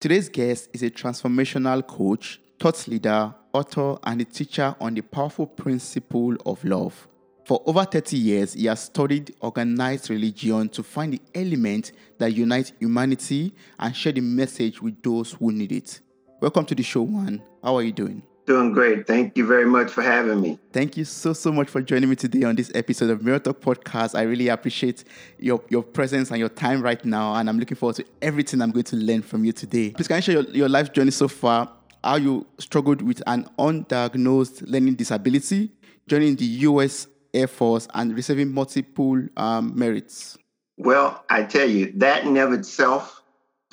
[0.00, 5.46] Today's guest is a transformational coach, thought leader, author, and a teacher on the powerful
[5.46, 7.06] principle of love.
[7.44, 12.72] For over 30 years, he has studied organized religion to find the element that unites
[12.80, 16.00] humanity and share the message with those who need it.
[16.40, 17.42] Welcome to the show, Juan.
[17.62, 18.22] How are you doing?
[18.46, 19.06] Doing great.
[19.06, 20.58] Thank you very much for having me.
[20.72, 23.60] Thank you so, so much for joining me today on this episode of Mirror Talk
[23.60, 24.18] Podcast.
[24.18, 25.04] I really appreciate
[25.38, 28.70] your, your presence and your time right now, and I'm looking forward to everything I'm
[28.70, 29.90] going to learn from you today.
[29.90, 31.70] Please, can you share your, your life journey so far?
[32.02, 35.70] How you struggled with an undiagnosed learning disability,
[36.08, 40.38] joining the US Air Force, and receiving multiple um, merits?
[40.78, 43.22] Well, I tell you, that in of itself,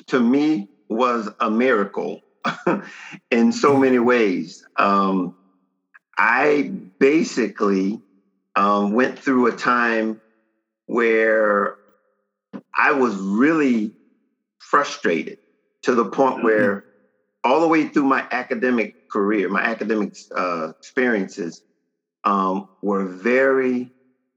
[0.08, 2.20] to me, was a miracle
[3.30, 4.64] in so many ways.
[4.76, 5.36] Um,
[6.16, 8.00] I basically
[8.56, 10.20] um, went through a time
[10.86, 11.76] where
[12.74, 13.92] I was really
[14.58, 15.38] frustrated
[15.82, 16.44] to the point mm-hmm.
[16.44, 16.84] where,
[17.44, 21.62] all the way through my academic career, my academic uh, experiences
[22.24, 23.92] um, were very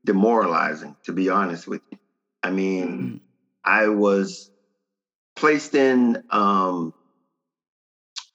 [0.05, 1.97] demoralizing, to be honest with you.
[2.43, 3.17] I mean, mm-hmm.
[3.63, 4.49] I was
[5.35, 6.93] placed in um,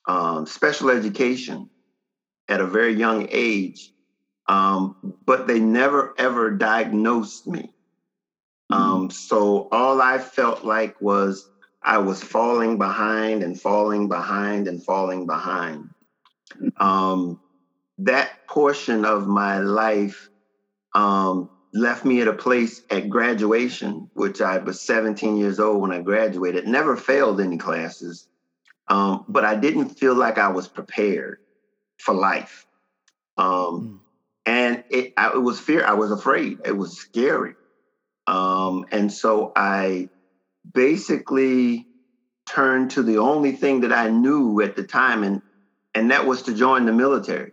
[0.06, 1.68] um, special education
[2.48, 3.92] at a very young age,
[4.48, 7.72] um, but they never ever diagnosed me.
[8.70, 11.48] Um, so all I felt like was
[11.82, 15.90] I was falling behind and falling behind and falling behind.
[16.78, 17.40] Um,
[17.98, 20.28] that portion of my life
[20.94, 25.92] um, left me at a place at graduation, which I was 17 years old when
[25.92, 28.26] I graduated, never failed any classes,
[28.88, 31.38] um, but I didn't feel like I was prepared
[31.98, 32.66] for life.
[33.36, 33.98] Um, mm.
[34.46, 35.84] And it, I, it was fear.
[35.84, 36.60] I was afraid.
[36.64, 37.54] It was scary.
[38.26, 40.08] Um, and so I
[40.72, 41.86] basically
[42.48, 45.42] turned to the only thing that I knew at the time, and
[45.94, 47.52] and that was to join the military,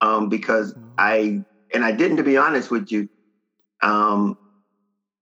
[0.00, 0.92] um, because mm.
[0.98, 1.42] I
[1.72, 3.08] and I didn't, to be honest with you,
[3.82, 4.36] um,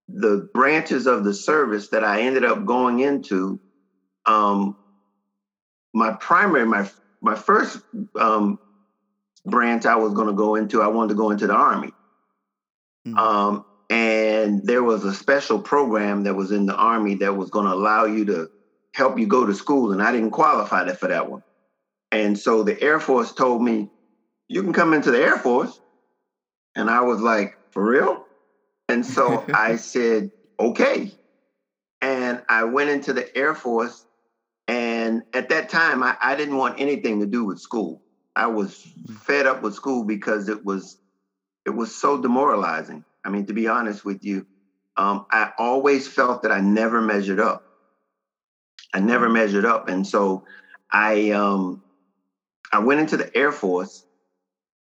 [0.09, 3.61] the branches of the service that I ended up going into
[4.27, 4.77] um,
[5.99, 6.89] my primary, my
[7.21, 7.79] my first
[8.19, 8.59] um,
[9.45, 11.91] branch I was going to go into, I wanted to go into the army.
[13.07, 13.19] Mm-hmm.
[13.19, 17.67] Um, and there was a special program that was in the army that was going
[17.67, 18.49] to allow you to
[18.95, 21.43] help you go to school, and I didn't qualify for that one.
[22.13, 23.91] And so the Air Force told me,
[24.49, 25.81] "You can come into the Air Force,"
[26.77, 28.25] and I was like, "For real?"
[28.89, 31.13] And so I said, "Okay."
[32.01, 34.05] And I went into the Air Force
[35.09, 38.03] and at that time, I, I didn't want anything to do with school.
[38.37, 39.15] I was mm-hmm.
[39.15, 40.99] fed up with school because it was
[41.65, 43.05] it was so demoralizing.
[43.25, 44.47] I mean, to be honest with you,
[44.99, 47.65] um, I always felt that I never measured up.
[48.93, 49.35] I never mm-hmm.
[49.35, 50.45] measured up, and so
[50.93, 51.83] I um,
[52.71, 54.05] I went into the Air Force,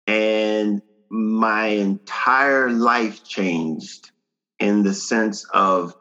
[0.08, 4.12] and my entire life changed
[4.58, 5.96] in the sense of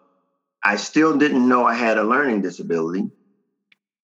[0.63, 3.11] I still didn't know I had a learning disability.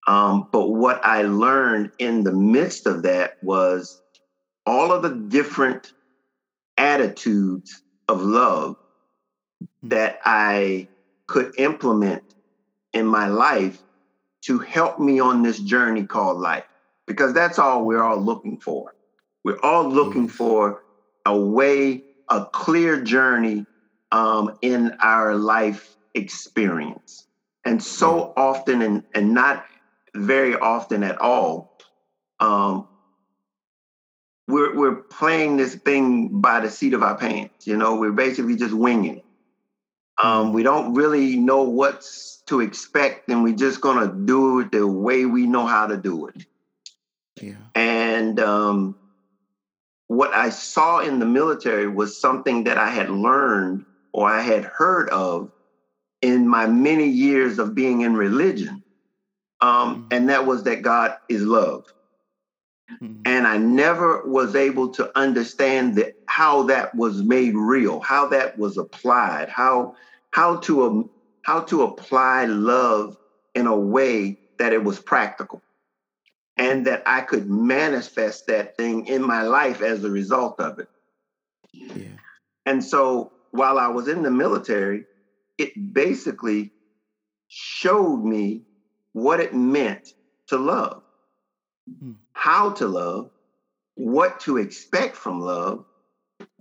[0.08, 4.00] Um, but what I learned in the midst of that was
[4.64, 5.92] all of the different
[6.78, 8.76] attitudes of love
[9.60, 9.88] hmm.
[9.88, 10.88] that I
[11.26, 12.22] could implement
[12.94, 13.82] in my life
[14.47, 16.64] to help me on this journey called life.
[17.06, 18.94] Because that's all we're all looking for.
[19.44, 20.84] We're all looking for
[21.26, 23.66] a way, a clear journey
[24.10, 27.26] um, in our life experience.
[27.66, 29.66] And so often, and, and not
[30.18, 31.70] very often at all.
[32.40, 32.88] Um,
[34.46, 37.66] we're we're playing this thing by the seat of our pants.
[37.66, 39.24] You know, we're basically just winging it.
[40.22, 44.86] Um, we don't really know what's to expect, and we're just gonna do it the
[44.86, 46.44] way we know how to do it.
[47.40, 47.54] Yeah.
[47.74, 48.96] And um,
[50.08, 54.64] what I saw in the military was something that I had learned or I had
[54.64, 55.50] heard of
[56.22, 58.82] in my many years of being in religion
[59.60, 60.07] um, mm-hmm.
[60.10, 61.93] and that was that God is love.
[63.03, 63.22] Mm-hmm.
[63.27, 68.59] And I never was able to understand that how that was made real, how that
[68.59, 69.95] was applied, how
[70.31, 71.10] how to um,
[71.43, 73.16] how to apply love
[73.55, 75.60] in a way that it was practical,
[76.57, 80.89] and that I could manifest that thing in my life as a result of it.
[81.72, 82.07] Yeah.
[82.65, 85.05] And so while I was in the military,
[85.59, 86.71] it basically
[87.49, 88.63] showed me
[89.22, 90.15] what it meant
[90.48, 91.03] to love,
[92.03, 92.15] mm.
[92.32, 93.30] how to love,
[93.94, 95.84] what to expect from love,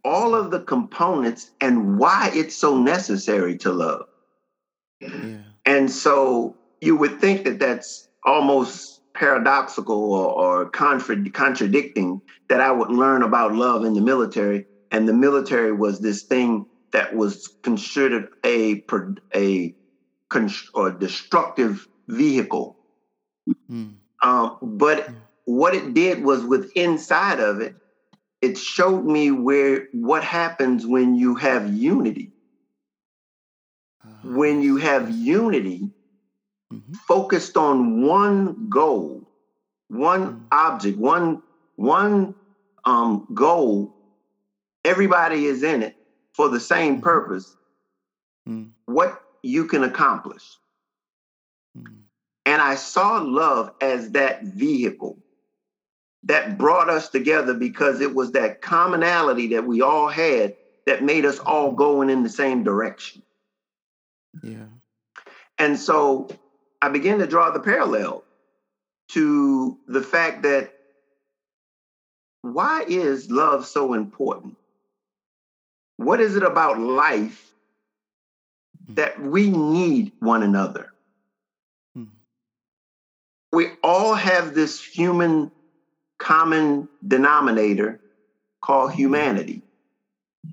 [0.04, 4.06] all of the components, and why it's so necessary to love.
[5.00, 5.40] Yeah.
[5.66, 12.72] And so you would think that that's almost paradoxical or, or contra- contradicting that I
[12.72, 17.56] would learn about love in the military, and the military was this thing that was
[17.64, 18.84] considered a
[19.36, 19.76] a
[20.74, 22.78] or destructive vehicle.
[23.70, 23.96] Mm.
[24.22, 25.10] Um, but
[25.46, 27.76] what it did was, with inside of it,
[28.42, 32.32] it showed me where what happens when you have unity.
[34.04, 35.90] Uh, when you have unity,
[36.72, 36.94] mm-hmm.
[37.08, 39.28] focused on one goal,
[39.88, 40.44] one mm-hmm.
[40.52, 41.42] object, one
[41.76, 42.36] one
[42.86, 43.96] um, goal,
[44.84, 45.96] everybody is in it
[46.34, 47.04] for the same mm-hmm.
[47.04, 47.56] purpose.
[48.48, 48.72] Mm.
[48.86, 50.44] What you can accomplish.
[52.48, 52.54] Mm.
[52.54, 55.18] And I saw love as that vehicle
[56.24, 60.56] that brought us together because it was that commonality that we all had
[60.86, 63.22] that made us all going in the same direction.
[64.44, 64.66] Yeah.
[65.58, 66.28] And so
[66.82, 68.24] I began to draw the parallel
[69.10, 70.74] to the fact that
[72.42, 74.58] why is love so important?
[75.98, 77.52] What is it about life
[78.86, 78.96] hmm.
[78.96, 80.94] that we need one another?
[83.52, 85.52] We all have this human
[86.18, 88.00] common denominator
[88.62, 89.00] called mm-hmm.
[89.00, 89.62] humanity.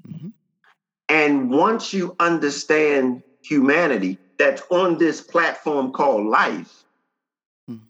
[0.09, 0.29] Mm-hmm.
[1.09, 6.85] And once you understand humanity that's on this platform called life,
[7.71, 7.85] mm-hmm.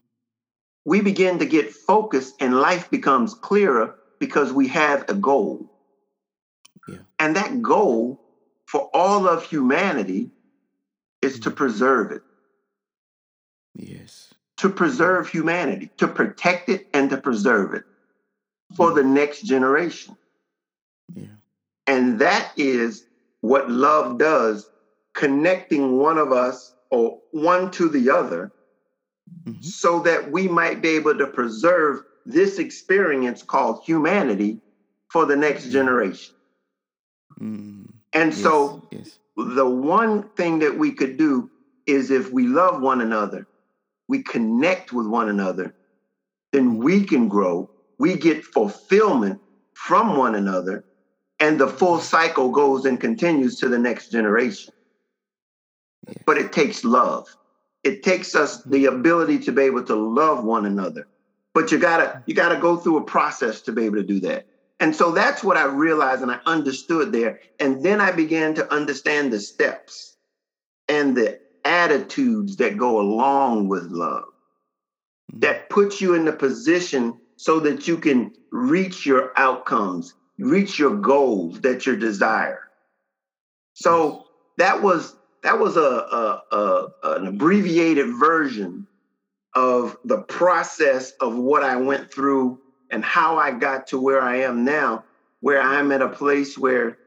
[0.85, 5.71] we begin to get focused and life becomes clearer because we have a goal.
[6.87, 6.97] Yeah.
[7.19, 8.21] And that goal
[8.65, 10.31] for all of humanity
[11.21, 11.43] is mm-hmm.
[11.43, 12.21] to preserve it.
[13.75, 14.24] Yes
[14.57, 17.83] to preserve humanity, to protect it and to preserve it
[18.75, 20.15] for the next generation.
[21.13, 21.27] Yeah.
[21.87, 23.05] And that is
[23.41, 24.69] what love does,
[25.13, 28.51] connecting one of us or one to the other
[29.43, 29.61] mm-hmm.
[29.61, 34.59] so that we might be able to preserve this experience called humanity
[35.11, 36.33] for the next generation.
[37.39, 37.91] Mm.
[38.13, 39.19] And yes, so yes.
[39.35, 41.49] the one thing that we could do
[41.85, 43.47] is if we love one another,
[44.07, 45.73] we connect with one another,
[46.51, 47.69] then we can grow.
[47.97, 49.39] We get fulfillment
[49.73, 50.83] from one another,
[51.39, 54.73] and the full cycle goes and continues to the next generation.
[56.07, 56.13] Yeah.
[56.25, 57.25] But it takes love.
[57.83, 58.71] It takes us hmm.
[58.71, 61.07] the ability to be able to love one another.
[61.53, 64.45] But you gotta you gotta go through a process to be able to do that.
[64.79, 67.39] And so that's what I realized and I understood there.
[67.59, 70.17] And then I began to understand the steps
[70.89, 75.39] and the attitudes that go along with love mm-hmm.
[75.39, 80.95] that puts you in the position so that you can reach your outcomes, reach your
[80.95, 82.61] goals that you desire.
[83.73, 84.25] So
[84.57, 88.87] that was that was a, a, a an abbreviated version
[89.53, 92.59] of the process of what I went through
[92.89, 95.03] and how I got to where I am now,
[95.41, 96.97] where I'm at a place where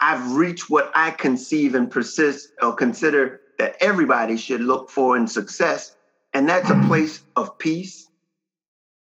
[0.00, 5.26] I've reached what I conceive and persist or consider that everybody should look for in
[5.26, 5.96] success.
[6.32, 8.08] And that's a place of peace,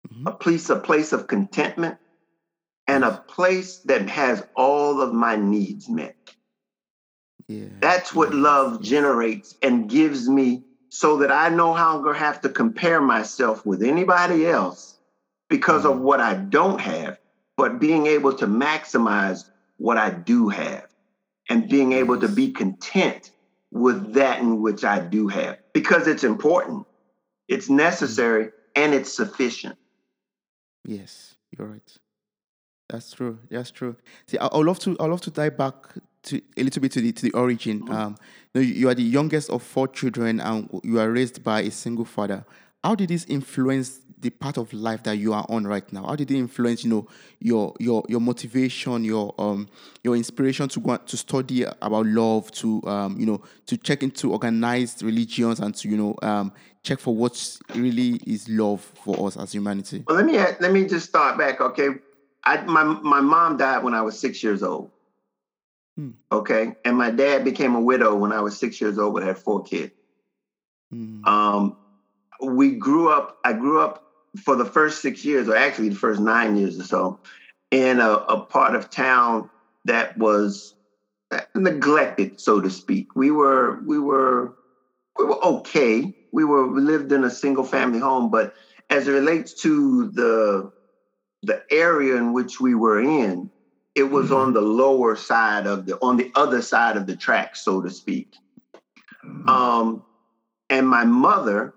[0.08, 0.26] mm-hmm.
[0.26, 1.98] a place, a place of contentment,
[2.86, 6.16] and a place that has all of my needs met.
[7.48, 7.66] Yeah.
[7.80, 8.40] That's what yeah.
[8.40, 13.82] love generates and gives me so that I no longer have to compare myself with
[13.82, 14.96] anybody else
[15.48, 15.98] because mm-hmm.
[15.98, 17.18] of what I don't have,
[17.56, 19.44] but being able to maximize
[19.78, 20.86] what I do have
[21.48, 23.30] and being able to be content
[23.74, 26.86] with that in which I do have because it's important,
[27.48, 29.76] it's necessary, and it's sufficient.
[30.86, 31.98] Yes, you're right.
[32.88, 33.38] That's true.
[33.50, 33.96] That's true.
[34.26, 34.96] See, I, would love to.
[35.00, 35.74] I love to dive back
[36.24, 37.82] to a little bit to the to the origin.
[37.82, 37.92] Mm-hmm.
[37.92, 38.16] Um,
[38.54, 41.70] you, know, you are the youngest of four children, and you are raised by a
[41.70, 42.44] single father.
[42.84, 46.06] How did this influence the part of life that you are on right now?
[46.06, 47.06] How did it influence, you know,
[47.40, 49.68] your your your motivation, your um
[50.02, 54.32] your inspiration to go to study about love, to um you know to check into
[54.32, 56.52] organized religions and to you know um
[56.82, 60.02] check for what really is love for us as humanity?
[60.08, 61.60] Well, let me let me just start back.
[61.60, 61.90] Okay,
[62.44, 64.90] I my my mom died when I was six years old.
[65.96, 66.12] Hmm.
[66.32, 69.38] Okay, and my dad became a widow when I was six years old, but had
[69.38, 69.92] four kids.
[70.90, 71.24] Hmm.
[71.26, 71.76] Um,
[72.42, 73.38] we grew up.
[73.44, 74.03] I grew up
[74.42, 77.20] for the first six years, or actually the first nine years or so,
[77.70, 79.50] in a, a part of town
[79.84, 80.74] that was
[81.54, 83.14] neglected, so to speak.
[83.14, 84.54] We were we were
[85.18, 86.14] we were okay.
[86.32, 88.54] We were we lived in a single family home, but
[88.90, 90.72] as it relates to the
[91.42, 93.50] the area in which we were in,
[93.94, 94.36] it was mm-hmm.
[94.36, 97.90] on the lower side of the on the other side of the track, so to
[97.90, 98.34] speak.
[99.24, 99.48] Mm-hmm.
[99.48, 100.02] Um,
[100.70, 101.74] and my mother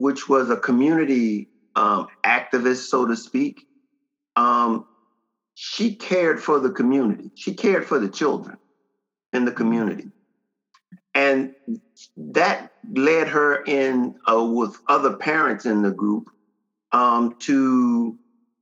[0.00, 3.66] which was a community um, activist, so to speak,
[4.36, 4.86] um,
[5.54, 7.30] she cared for the community.
[7.34, 8.56] She cared for the children
[9.32, 10.10] in the community.
[11.14, 11.54] And
[12.16, 16.30] that led her in uh, with other parents in the group
[16.92, 18.16] um, to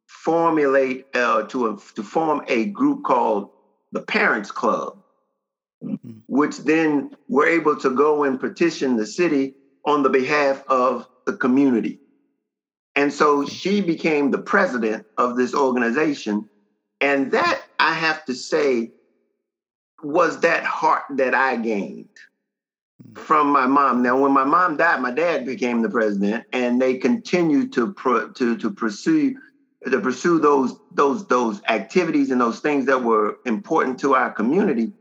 [0.07, 3.51] formulate uh, to a, to form a group called
[3.93, 4.99] the Parents Club,
[5.83, 6.19] mm-hmm.
[6.27, 11.35] which then were able to go and petition the city on the behalf of the
[11.35, 12.01] community.
[12.99, 16.49] And so she became the president of this organization.
[17.01, 18.91] And that, I have to say,
[20.03, 22.09] was that heart that I gained
[23.01, 23.15] hmm.
[23.15, 24.03] from my mom.
[24.03, 28.31] Now, when my mom died, my dad became the president, and they continued to pro,
[28.31, 29.37] to to pursue
[29.89, 34.93] to pursue those those those activities and those things that were important to our community,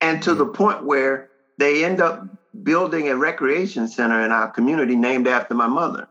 [0.00, 0.38] and to hmm.
[0.38, 1.28] the point where
[1.58, 2.26] they end up
[2.62, 6.08] building a recreation center in our community named after my mother.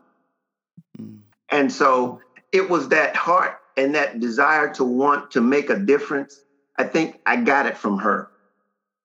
[1.50, 1.58] Mm.
[1.58, 2.20] And so
[2.52, 6.42] it was that heart and that desire to want to make a difference.
[6.78, 8.30] I think I got it from her,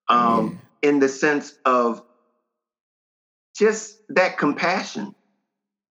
[0.08, 0.90] um, yeah.
[0.90, 2.02] in the sense of
[3.56, 5.14] just that compassion.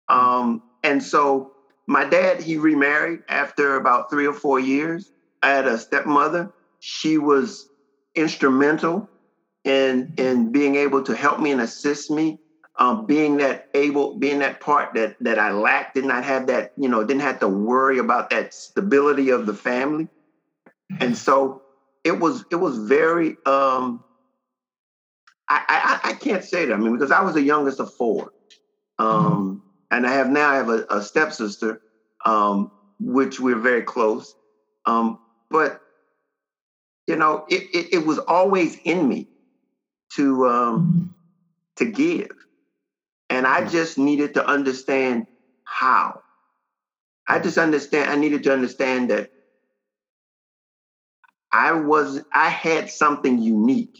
[0.09, 1.51] Um, and so
[1.87, 5.11] my dad, he remarried after about three or four years.
[5.41, 6.51] I had a stepmother.
[6.79, 7.69] She was
[8.15, 9.09] instrumental
[9.63, 12.39] in in being able to help me and assist me.
[12.81, 16.73] Um, being that able, being that part that that I lacked, did not have that,
[16.77, 20.07] you know, didn't have to worry about that stability of the family.
[20.99, 21.61] And so
[22.03, 24.03] it was it was very um
[25.47, 26.73] I, I, I can't say that.
[26.73, 28.31] I mean, because I was the youngest of four,
[28.97, 29.57] um, mm-hmm.
[29.91, 31.81] and I have now I have a, a stepsister,
[32.25, 34.33] um, which we're very close.
[34.87, 35.19] Um,
[35.51, 35.81] but
[37.05, 39.27] you know, it, it, it was always in me
[40.15, 41.05] to um, mm-hmm.
[41.75, 42.31] to give,
[43.41, 45.23] and I just needed to understand
[45.63, 46.21] how.
[47.27, 48.11] I just understand.
[48.11, 49.29] I needed to understand that
[51.51, 53.97] I was I had something unique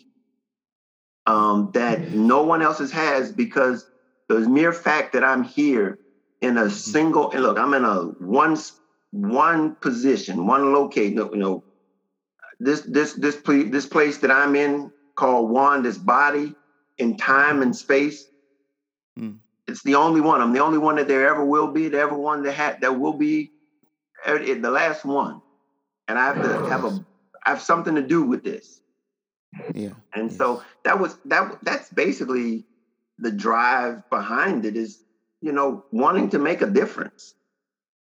[1.25, 3.83] um, that no one else has because
[4.29, 5.98] the mere fact that I'm here
[6.41, 8.60] in a single and look, I'm in a one
[9.10, 11.17] one position, one location.
[11.17, 11.63] You know,
[12.60, 16.53] this this this place this place that I'm in called one, this body
[17.00, 18.27] in time and space.
[19.20, 19.38] Mm.
[19.68, 20.41] It's the only one.
[20.41, 21.88] I'm the only one that there ever will be.
[21.88, 23.51] The ever one that had that will be
[24.27, 25.41] er, the last one,
[26.08, 27.06] and I have to have a
[27.46, 28.82] I have something to do with this.
[29.74, 29.91] Yeah.
[30.13, 30.38] And yes.
[30.38, 32.65] so that was that that's basically
[33.18, 35.03] the drive behind it is,
[35.41, 37.36] you know, wanting to make a difference.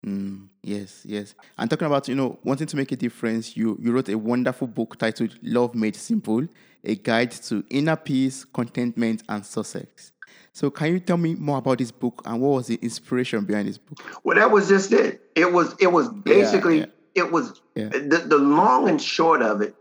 [0.05, 1.35] Mm, yes, yes.
[1.59, 4.67] And talking about, you know, wanting to make a difference, you you wrote a wonderful
[4.67, 6.47] book titled Love Made Simple,
[6.85, 10.13] a guide to inner peace, contentment, and success.
[10.57, 13.69] So can you tell me more about this book and what was the inspiration behind
[13.69, 13.99] this book?
[14.25, 15.21] Well, that was just it.
[15.35, 17.25] It was it was basically yeah, yeah.
[17.25, 17.91] it was yeah.
[17.91, 19.75] the, the long and short of it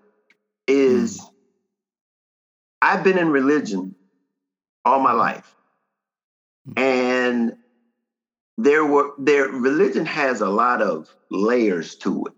[0.67, 1.29] is mm
[2.81, 3.95] I've been in religion
[4.83, 5.55] all my life.
[6.65, 6.73] Hmm.
[6.77, 7.57] And
[8.57, 12.33] there were there religion has a lot of layers to it.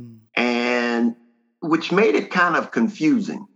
[0.00, 0.18] Mm.
[0.34, 1.16] And
[1.60, 3.46] which made it kind of confusing.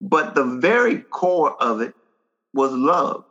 [0.00, 1.94] But the very core of it
[2.52, 3.24] was love.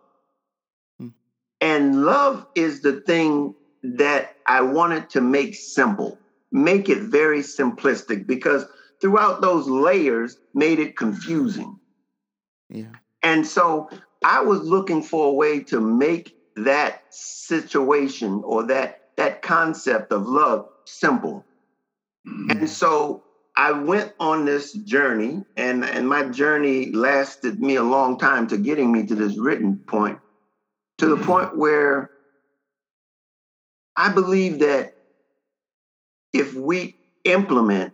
[1.02, 1.14] Mm.
[1.62, 6.18] And love is the thing that I wanted to make simple,
[6.52, 8.66] make it very simplistic because
[9.02, 11.80] throughout those layers made it confusing.
[12.70, 12.92] Yeah.
[13.24, 13.90] And so
[14.24, 20.28] I was looking for a way to make that situation or that that concept of
[20.28, 21.46] love simple.
[22.28, 22.52] Mm-hmm.
[22.52, 23.24] And so
[23.60, 28.58] I went on this journey and and my journey lasted me a long time to
[28.58, 30.18] getting me to this written point
[31.00, 32.10] to the point where
[33.98, 34.94] I believe that
[36.32, 37.92] if we implement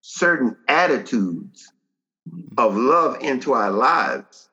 [0.00, 1.70] certain attitudes
[2.56, 4.48] of love into our lives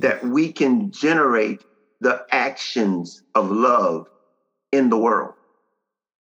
[0.00, 1.62] that we can generate
[2.00, 4.06] the actions of love
[4.72, 5.34] in the world.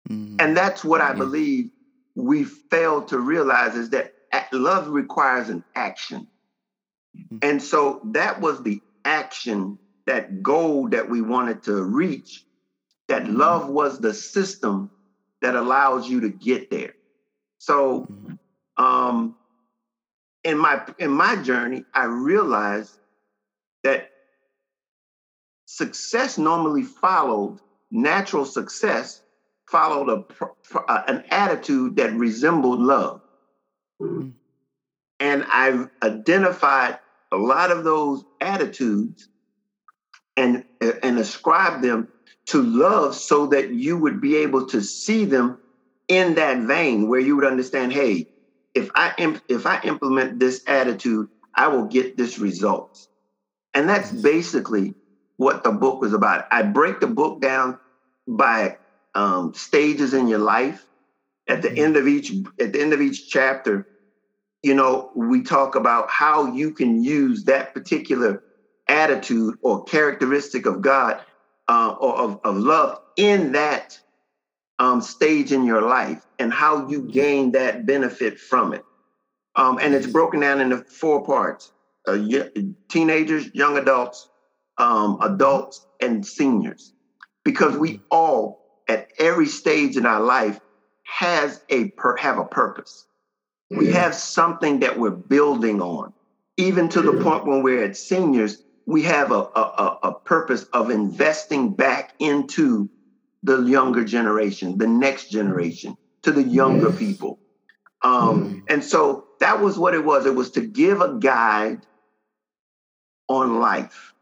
[0.10, 0.38] Mm-hmm.
[0.40, 1.72] And that's what I believe
[2.18, 4.14] we fail to realize is that
[4.52, 6.28] love requires an action.
[7.16, 7.38] Mm-hmm.
[7.44, 12.44] And so that was the action, that goal that we wanted to reach,
[13.08, 13.38] that mm-hmm.
[13.38, 14.90] love was the system
[15.42, 16.94] that allows you to get there.
[17.60, 18.84] So mm-hmm.
[18.84, 19.36] um,
[20.44, 22.98] in my in my journey, I realized
[23.84, 24.10] that
[25.66, 27.60] success normally followed
[27.92, 29.22] natural success
[29.68, 30.46] followed a,
[30.78, 33.22] uh, an attitude that resembled love.
[34.02, 34.30] Mm-hmm.
[35.20, 37.00] And I've identified
[37.32, 39.28] a lot of those attitudes
[40.38, 40.64] and
[41.04, 42.08] and ascribe them
[42.46, 45.58] to love so that you would be able to see them
[46.08, 48.28] in that vein where you would understand hey
[48.74, 53.08] if i imp- if i implement this attitude i will get this result
[53.74, 54.96] and that's basically
[55.36, 57.78] what the book was about i break the book down
[58.28, 58.78] by
[59.18, 60.84] um, stages in your life.
[61.50, 63.88] At the end of each at the end of each chapter
[64.64, 68.44] you know we talk about how you can use that particular
[68.90, 71.22] attitude or characteristic of god
[71.70, 73.94] uh, or of, of love in that
[74.80, 78.84] um, stage in your life and how you gain that benefit from it.
[79.56, 81.72] Um, and it's broken down into four parts
[82.08, 82.18] uh,
[82.90, 84.30] teenagers young adults
[84.78, 86.94] um, adults and seniors.
[87.44, 90.60] Because we all at every stage in our life
[91.04, 93.06] has a per, have a purpose.
[93.70, 96.14] We have something that we're building on.
[96.56, 100.90] Even to the point when we're at seniors, we have a, a, a purpose of
[100.90, 102.90] investing back into
[103.44, 106.98] the younger generation, the next generation, to the younger yes.
[106.98, 107.40] people.
[108.02, 108.74] Um, mm.
[108.74, 110.26] And so that was what it was.
[110.26, 111.86] It was to give a guide
[113.28, 114.14] on life,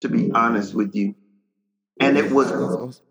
[0.00, 1.14] to be honest with you
[2.00, 2.50] and it was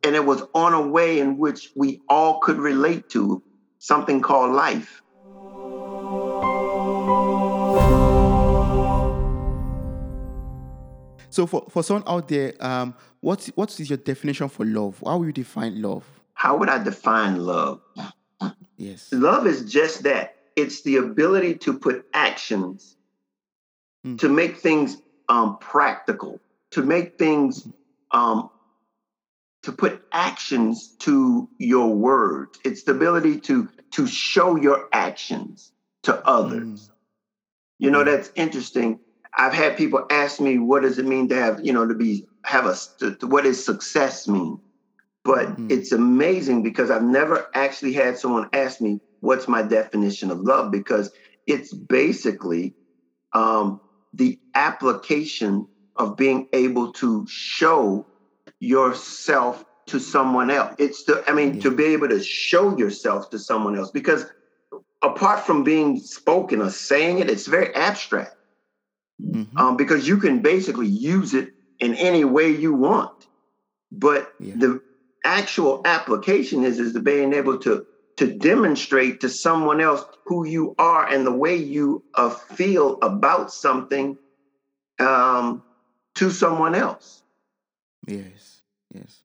[0.04, 3.42] and it was on a way in which we all could relate to
[3.78, 5.02] something called life.
[11.32, 15.02] So for, for someone out there um, what, what is your definition for love?
[15.06, 16.04] How will you define love?
[16.34, 17.82] How would i define love?
[18.78, 19.10] Yes.
[19.12, 20.36] Love is just that.
[20.56, 22.96] It's the ability to put actions
[24.06, 24.18] mm.
[24.20, 26.40] to make things um, practical
[26.72, 27.68] to make things
[28.12, 28.50] um,
[29.64, 32.60] to put actions to your words.
[32.64, 35.72] It's the ability to to show your actions
[36.04, 36.88] to others.
[36.88, 36.90] Mm.
[37.80, 39.00] You know, that's interesting.
[39.36, 42.28] I've had people ask me, what does it mean to have, you know, to be
[42.44, 44.60] have a to, what does success mean?
[45.24, 45.72] But mm.
[45.72, 50.72] it's amazing because I've never actually had someone ask me what's my definition of love
[50.72, 51.12] because
[51.46, 52.76] it's basically
[53.34, 53.82] um,
[54.14, 58.06] the application of being able to show
[58.60, 60.76] yourself to someone else.
[60.78, 61.62] It's the, I mean, yeah.
[61.62, 64.26] to be able to show yourself to someone else because
[65.02, 68.36] apart from being spoken or saying it, it's very abstract.
[69.22, 69.58] Mm-hmm.
[69.58, 73.28] Um, because you can basically use it in any way you want.
[73.92, 74.54] But yeah.
[74.56, 74.82] the
[75.26, 80.76] actual application is is the being able to to demonstrate to someone else who you
[80.78, 84.18] are and the way you uh, feel about something
[85.00, 85.64] um,
[86.16, 87.24] to someone else.
[88.10, 88.62] Yes,
[88.94, 89.24] yes,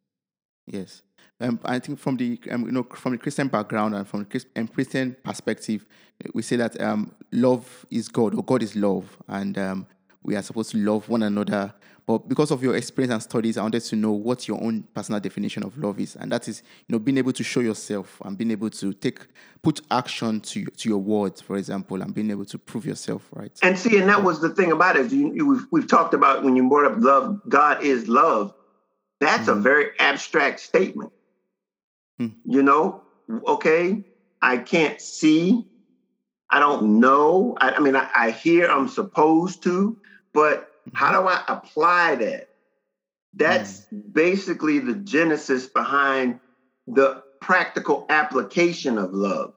[0.66, 1.02] yes.
[1.40, 4.44] Um, I think from the um, you know from the Christian background and from the
[4.56, 5.86] um, Christian perspective,
[6.32, 9.86] we say that um, love is God or God is love, and um,
[10.22, 11.72] we are supposed to love one another.
[12.06, 15.18] But because of your experience and studies, I wanted to know what your own personal
[15.18, 18.36] definition of love is, and that is you know being able to show yourself and
[18.36, 19.26] being able to take
[19.62, 23.58] put action to to your words, for example, and being able to prove yourself right.
[23.62, 25.10] And see, and that was the thing about it.
[25.10, 27.40] You, you, we've, we've talked about when you brought up love.
[27.48, 28.54] God is love
[29.24, 29.58] that's mm-hmm.
[29.58, 31.12] a very abstract statement.
[32.20, 32.50] Mm-hmm.
[32.50, 33.02] You know,
[33.46, 34.04] okay,
[34.40, 35.66] I can't see,
[36.50, 37.56] I don't know.
[37.60, 39.96] I, I mean, I, I, hear I'm supposed to,
[40.32, 41.22] but how mm-hmm.
[41.22, 42.48] do I apply that?
[43.36, 44.12] That's mm.
[44.12, 46.38] basically the genesis behind
[46.86, 49.54] the practical application of love.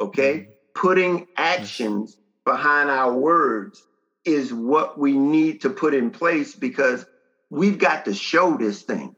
[0.00, 0.34] Okay?
[0.34, 0.48] Mm.
[0.74, 3.82] Putting actions behind our words
[4.24, 7.06] is what we need to put in place because
[7.50, 9.14] we've got to show this thing.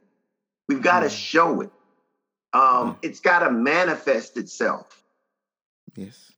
[0.69, 1.17] We've got to mm.
[1.17, 1.71] show it.
[2.53, 5.03] Um, it's got to manifest itself.
[5.95, 6.33] Yes.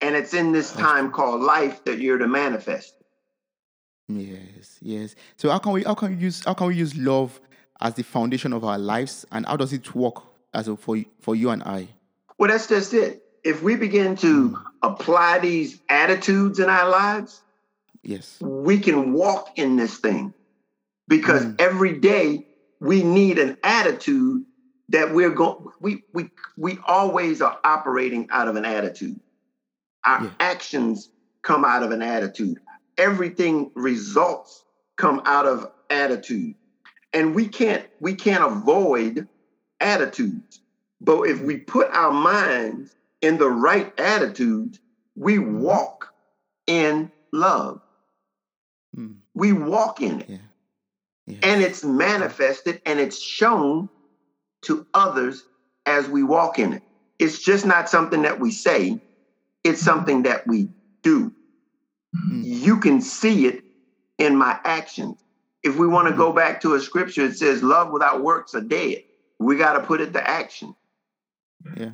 [0.00, 2.94] And it's in this time called life that you're to manifest.
[4.08, 5.14] Yes, yes.
[5.36, 7.40] So how can we how can we use how can we use love
[7.80, 10.22] as the foundation of our lives, and how does it work
[10.54, 11.88] as a, for for you and I?
[12.38, 13.22] Well, that's just it.
[13.42, 14.62] If we begin to mm.
[14.82, 17.42] apply these attitudes in our lives,
[18.02, 20.32] yes, we can walk in this thing
[21.08, 21.60] because mm.
[21.60, 22.46] every day
[22.80, 24.44] we need an attitude
[24.88, 29.18] that we're going we we we always are operating out of an attitude
[30.04, 30.30] our yeah.
[30.38, 31.10] actions
[31.42, 32.58] come out of an attitude
[32.98, 34.64] everything results
[34.96, 36.54] come out of attitude
[37.12, 39.26] and we can't we can't avoid
[39.80, 40.60] attitudes
[41.00, 44.78] but if we put our minds in the right attitude
[45.14, 45.60] we mm-hmm.
[45.60, 46.14] walk
[46.66, 47.80] in love
[48.96, 49.16] mm.
[49.34, 50.36] we walk in it yeah.
[51.42, 53.88] And it's manifested and it's shown
[54.62, 55.44] to others
[55.84, 56.82] as we walk in it.
[57.18, 59.00] It's just not something that we say,
[59.64, 60.68] it's something that we
[61.02, 61.32] do.
[62.14, 62.42] Mm-hmm.
[62.44, 63.64] You can see it
[64.18, 65.22] in my actions.
[65.62, 68.60] If we want to go back to a scripture, it says, Love without works are
[68.60, 69.02] dead.
[69.38, 70.74] We got to put it to action.
[71.76, 71.90] Yeah.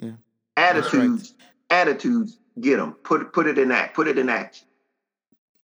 [0.00, 0.12] Yeah.
[0.56, 1.78] Attitudes, right.
[1.80, 2.92] attitudes, get them.
[3.02, 3.94] Put put it in act.
[3.94, 4.66] Put it in action.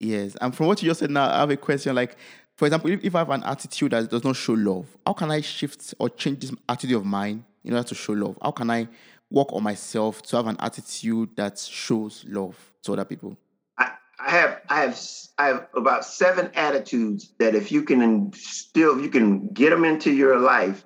[0.00, 1.94] Yes, and from what you just said now, I have a question.
[1.94, 2.16] Like,
[2.58, 5.30] for example, if, if I have an attitude that does not show love, how can
[5.30, 8.36] I shift or change this attitude of mine in order to show love?
[8.42, 8.88] How can I
[9.30, 13.36] work on myself to have an attitude that shows love to other people?
[13.78, 15.00] I, I have I have
[15.38, 19.84] I have about seven attitudes that if you can instill, if you can get them
[19.84, 20.84] into your life,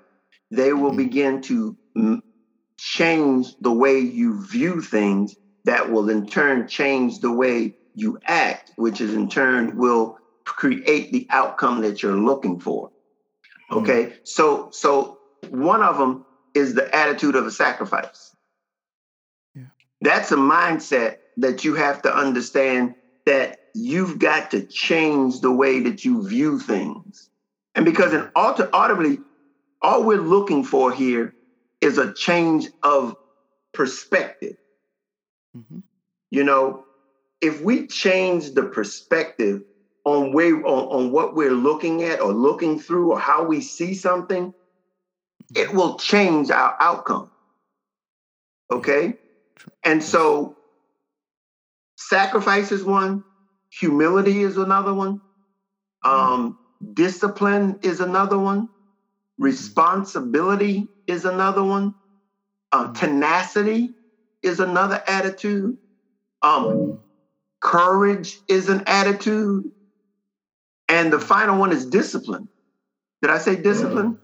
[0.51, 0.99] they will mm-hmm.
[0.99, 1.75] begin to
[2.77, 5.37] change the way you view things.
[5.65, 11.13] That will in turn change the way you act, which is in turn will create
[11.13, 12.89] the outcome that you're looking for.
[13.71, 13.79] Mm-hmm.
[13.79, 14.13] Okay, mm.
[14.25, 15.19] so so
[15.51, 16.25] one of them
[16.55, 18.35] is the attitude of a sacrifice.
[19.55, 19.65] Yeah.
[20.01, 22.95] That's a mindset that you have to understand
[23.27, 27.31] that you've got to change the way that you view things.
[27.75, 29.19] And because in audibly,
[29.81, 31.35] all we're looking for here
[31.81, 33.17] is a change of
[33.73, 34.57] perspective.
[35.57, 35.81] Mm-hmm.
[36.31, 36.85] You know,
[37.41, 39.63] if we change the perspective
[40.05, 43.95] on way on, on what we're looking at or looking through or how we see
[43.95, 44.53] something,
[45.55, 47.31] it will change our outcome.
[48.71, 49.15] Okay?
[49.85, 50.57] And so
[51.97, 53.25] sacrifice is one,
[53.71, 55.21] humility is another one,
[56.05, 56.59] um,
[56.95, 58.69] discipline is another one,
[59.39, 61.95] responsibility is another one,
[62.73, 63.95] uh, tenacity
[64.43, 65.77] is another attitude.
[66.43, 66.99] Um,
[67.61, 69.71] Courage is an attitude.
[70.93, 72.49] And the final one is discipline.
[73.23, 74.19] Did I say discipline?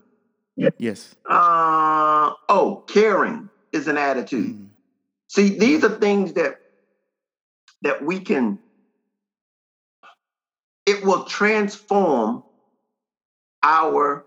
[0.77, 1.15] Yes.
[1.25, 4.55] Uh, oh, caring is an attitude.
[4.55, 4.69] Mm.
[5.29, 6.61] See, these are things that
[7.81, 8.59] that we can
[10.85, 12.43] it will transform
[13.63, 14.27] our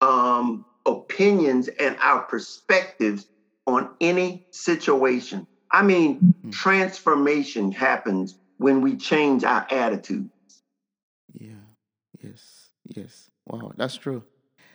[0.00, 3.26] um, opinions and our perspectives
[3.66, 5.48] on any situation.
[5.72, 6.50] I mean, mm-hmm.
[6.50, 10.31] transformation happens when we change our attitudes.
[12.22, 12.68] Yes.
[12.84, 13.30] Yes.
[13.46, 14.22] Wow, that's true.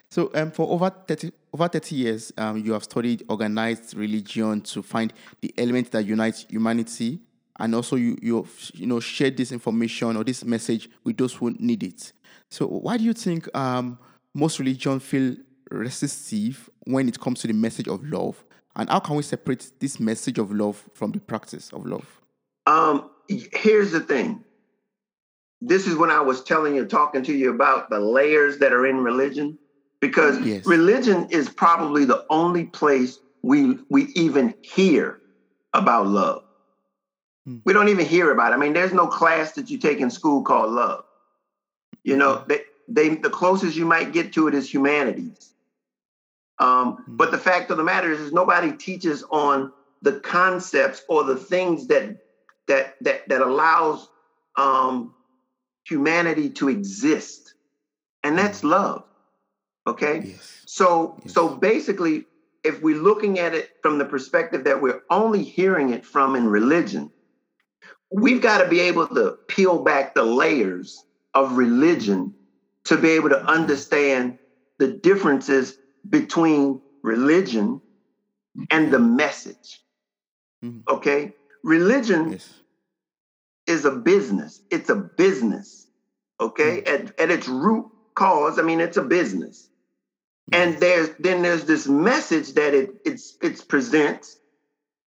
[0.09, 4.81] So, um, for over 30, over 30 years, um, you have studied organized religion to
[4.81, 7.19] find the element that unites humanity,
[7.59, 11.51] and also you you you know shared this information or this message with those who
[11.59, 12.13] need it.
[12.49, 13.99] So, why do you think um,
[14.33, 15.35] most religions feel
[15.69, 18.41] resistive when it comes to the message of love,
[18.77, 22.05] and how can we separate this message of love from the practice of love?
[22.65, 24.43] Um, here's the thing.
[25.61, 28.85] This is when I was telling you, talking to you about the layers that are
[28.85, 29.57] in religion,
[29.99, 30.65] because yes.
[30.65, 35.19] religion is probably the only place we we even hear
[35.73, 36.43] about love.
[37.45, 37.57] Hmm.
[37.65, 38.55] We don't even hear about it.
[38.55, 41.05] I mean, there's no class that you take in school called love.
[42.03, 45.53] You know, they, they the closest you might get to it is humanities.
[46.59, 47.17] Um, mm-hmm.
[47.17, 51.35] But the fact of the matter is, is, nobody teaches on the concepts or the
[51.35, 52.17] things that
[52.67, 54.07] that that that allows
[54.55, 55.13] um,
[55.87, 57.53] humanity to exist,
[58.23, 58.69] and that's mm-hmm.
[58.69, 59.03] love.
[59.85, 60.63] Okay, yes.
[60.65, 61.33] so yes.
[61.33, 62.25] so basically,
[62.63, 66.47] if we're looking at it from the perspective that we're only hearing it from in
[66.47, 67.09] religion,
[68.11, 72.33] we've got to be able to peel back the layers of religion
[72.85, 73.47] to be able to mm-hmm.
[73.47, 74.39] understand
[74.79, 75.77] the differences
[76.09, 77.81] between religion
[78.71, 79.81] and the message.
[80.63, 80.79] Mm-hmm.
[80.89, 81.33] Okay?
[81.63, 82.53] Religion yes.
[83.67, 84.61] Is a business.
[84.71, 85.87] It's a business.
[86.39, 86.81] Okay?
[86.81, 87.07] Mm-hmm.
[87.07, 89.69] At, at its root cause, I mean, it's a business.
[90.51, 90.61] Mm-hmm.
[90.61, 94.37] And there's then there's this message that it it's it's presents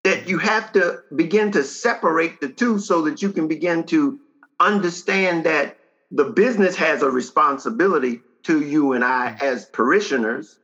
[0.04, 4.18] that you have to begin to separate the two so that you can begin to
[4.58, 5.78] understand that
[6.10, 9.42] the business has a responsibility to you and I mm.
[9.42, 10.58] as parishioners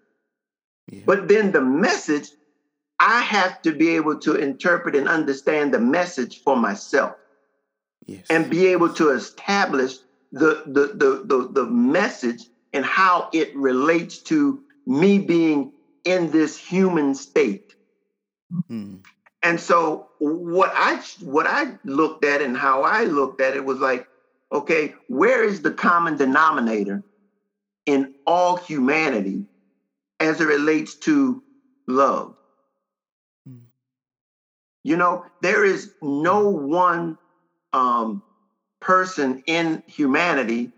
[1.05, 2.31] but then the message,
[3.01, 7.17] I have to be able to interpret and understand the message for myself.
[8.07, 8.27] Yes.
[8.31, 9.97] And be able to establish
[10.33, 15.73] the, the, the, the, the message and how it relates to me being
[16.05, 17.75] in this human state.
[18.71, 19.01] Mm.
[19.43, 23.79] And so what I what I looked at and how I looked at it was
[23.79, 24.07] like,
[24.53, 27.03] okay, where is the common denominator
[27.87, 29.45] in all humanity
[30.21, 31.43] as it relates to
[31.87, 32.35] love.
[33.49, 33.61] Mm.
[34.83, 37.19] You know, there is no one
[37.77, 38.23] um,
[38.81, 40.73] person in humanity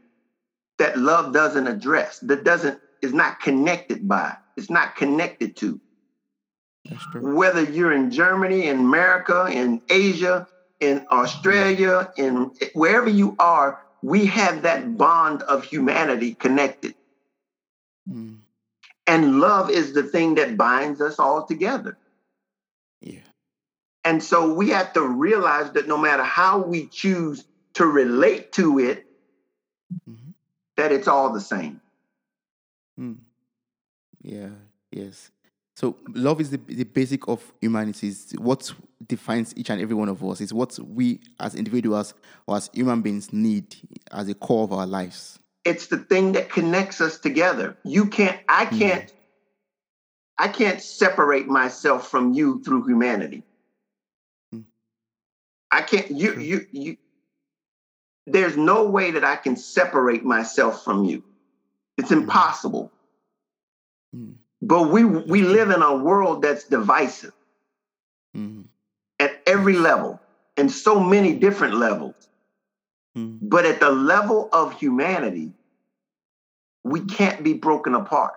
[0.78, 5.80] that love doesn't address, that doesn't is not connected by, it's not connected to.
[7.14, 10.48] Whether you're in Germany, in America, in Asia,
[10.80, 16.94] in Australia, in wherever you are, we have that bond of humanity connected.
[18.10, 18.38] Mm.
[19.06, 21.96] And love is the thing that binds us all together.
[23.00, 23.27] Yeah.
[24.08, 27.44] And so we have to realize that no matter how we choose
[27.74, 29.04] to relate to it,
[30.08, 30.32] Mhm.
[30.76, 31.82] that it's all the same.
[32.98, 33.18] Mm.
[34.22, 34.48] Yeah.
[34.90, 35.30] Yes.
[35.76, 38.08] So love is the, the basic of humanity.
[38.08, 38.72] It's what
[39.06, 40.40] defines each and every one of us.
[40.40, 42.14] It's what we as individuals
[42.46, 43.76] or as human beings need
[44.10, 45.38] as a core of our lives.
[45.66, 47.76] It's the thing that connects us together.
[47.84, 49.12] You can't, I can't,
[50.38, 53.42] I can't separate myself from you through humanity.
[55.70, 56.96] I can't, you, you, you,
[58.26, 61.22] there's no way that I can separate myself from you.
[61.96, 62.92] It's impossible.
[64.14, 64.34] Mm.
[64.60, 67.32] But we we live in a world that's divisive
[68.36, 68.66] Mm.
[69.18, 70.20] at every level
[70.58, 72.28] and so many different levels.
[73.16, 73.38] Mm.
[73.42, 75.52] But at the level of humanity,
[76.84, 78.34] we can't be broken apart.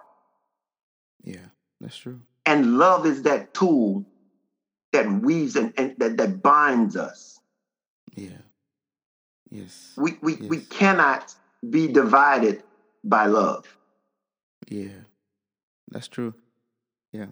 [1.24, 1.48] Yeah,
[1.82, 2.22] that's true.
[2.46, 4.06] And love is that tool
[4.94, 7.40] that weaves and, and that, that binds us.
[8.16, 8.30] Yeah.
[9.50, 9.94] Yes.
[9.98, 11.36] We we, we cannot
[11.70, 12.64] be divided
[13.04, 13.78] by love.
[14.70, 15.04] Yeah,
[15.90, 16.34] that's true.
[17.12, 17.28] Yeah,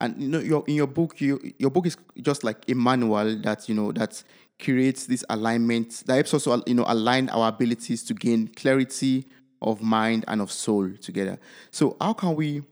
[0.00, 3.36] and you know, your in your book, you your book is just like a manual
[3.42, 4.22] that you know that
[4.58, 9.26] creates this alignment that helps us to you know align our abilities to gain clarity
[9.60, 11.38] of mind and of soul together.
[11.70, 12.62] So how can we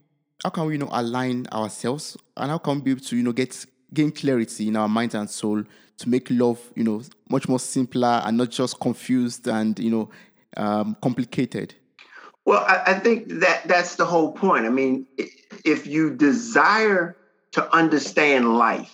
[0.43, 3.23] how can we you know align ourselves and how can we be able to you
[3.23, 5.63] know get gain clarity in our mind and soul
[5.99, 10.11] to make love you know much more simpler and not just confused and you know
[10.57, 11.75] um, complicated.
[12.45, 14.67] Well, I, I think that that's the whole point.
[14.67, 15.07] I mean,
[15.65, 17.17] if you desire
[17.53, 18.93] to understand life,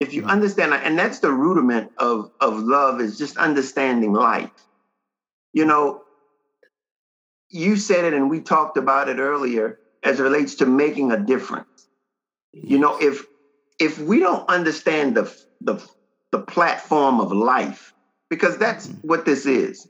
[0.00, 0.30] if you Mhm.
[0.30, 4.50] understand, and that's the rudiment of of love is just understanding life.
[5.52, 6.02] You know,
[7.48, 11.18] you said it, and we talked about it earlier as it relates to making a
[11.18, 11.88] difference.
[12.52, 13.24] You know, if
[13.78, 15.82] if we don't understand the the
[16.32, 17.92] the platform of life,
[18.30, 18.98] because that's Mhm.
[19.02, 19.86] what this is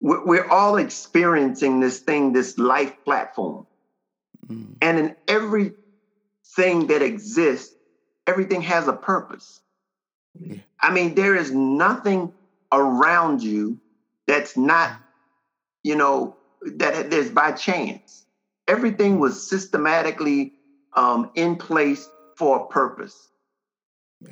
[0.00, 3.66] we're, we're all experiencing this thing, this life platform.
[4.48, 5.76] Mm, And in everything
[6.88, 7.74] that exists,
[8.26, 9.60] everything has a purpose.
[10.38, 10.56] Yeah.
[10.80, 12.32] I mean, there is nothing
[12.72, 13.78] around you
[14.26, 14.98] that's not,
[15.82, 18.24] you know, that there's by chance.
[18.68, 20.54] Everything was systematically
[20.96, 22.06] um, in place
[22.40, 23.28] for a purpose.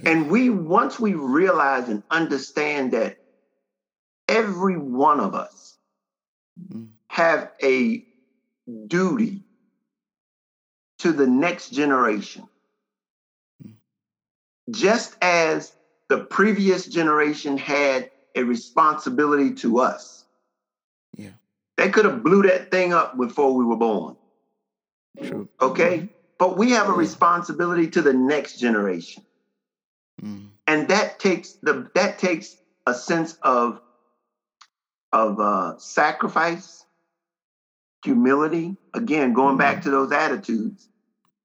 [0.05, 3.17] And we, once we realize and understand that
[4.27, 5.79] every one of us
[6.59, 6.89] Mm.
[7.09, 8.05] have a
[8.87, 9.45] duty
[10.99, 12.49] to the next generation.
[13.65, 13.75] Mm.
[14.71, 15.73] Just as
[16.09, 20.25] the previous generation had a responsibility to us.
[21.17, 21.31] Yeah.
[21.77, 24.17] They could have blew that thing up before we were born.
[25.23, 25.49] True.
[25.61, 26.09] Okay?
[26.39, 29.25] But we have a responsibility to the next generation.
[30.23, 33.81] Mm, and that takes the that takes a sense of
[35.13, 36.85] of uh, sacrifice,
[38.05, 38.77] humility.
[38.95, 40.89] Again, going back to those attitudes,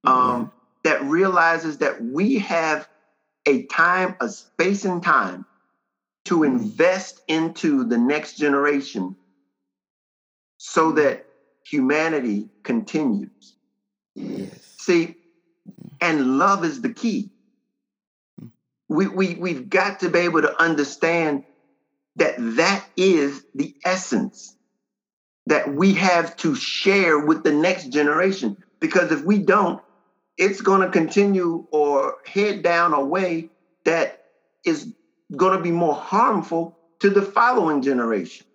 [0.03, 0.51] um,
[0.83, 2.87] that realizes that we have
[3.45, 5.45] a time, a space, and time
[6.25, 9.15] to invest into the next generation,
[10.57, 11.25] so that
[11.65, 13.29] humanity continues.
[14.15, 14.72] Yes.
[14.83, 15.15] See,
[16.01, 17.29] and love is the key.
[18.41, 18.51] Mm.
[18.89, 21.43] We, we, we've got to be able to understand
[22.17, 24.55] that that is the essence
[25.47, 28.57] that we have to share with the next generation.
[28.81, 29.81] Because if we don't,
[30.37, 33.51] it's going to continue or head down a way
[33.85, 34.17] that
[34.65, 34.93] is
[35.37, 38.45] going to be more harmful to the following generation.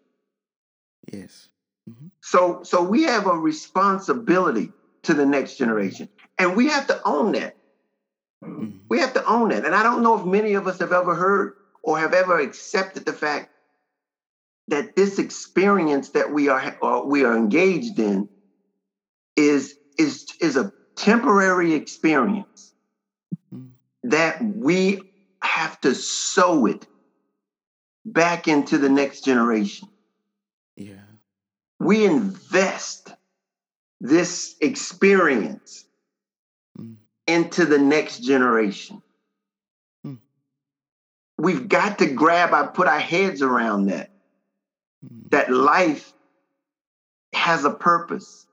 [1.10, 1.48] Yes.
[1.88, 2.10] Mhm.
[2.22, 6.08] So, so we have a responsibility to the next generation,
[6.38, 7.54] and we have to own that.
[8.44, 9.64] Mm, We have to own that.
[9.64, 13.04] And I don't know if many of us have ever heard or have ever accepted
[13.04, 13.50] the fact
[14.68, 18.28] that this experience that we are or we are engaged in
[19.36, 22.74] is is is a temporary experience
[23.52, 23.70] mm,
[24.04, 25.00] that we
[25.42, 26.86] have to sow it
[28.04, 29.88] back into the next generation.
[30.76, 30.94] Yeah.
[31.80, 33.14] We invest
[34.00, 35.84] this experience
[36.80, 39.02] Mm, into the next generation.
[40.04, 40.14] Hmm.
[41.36, 44.10] We've got to grab, I put our heads around that,
[45.04, 46.12] mm, that life
[47.34, 48.46] has a purpose.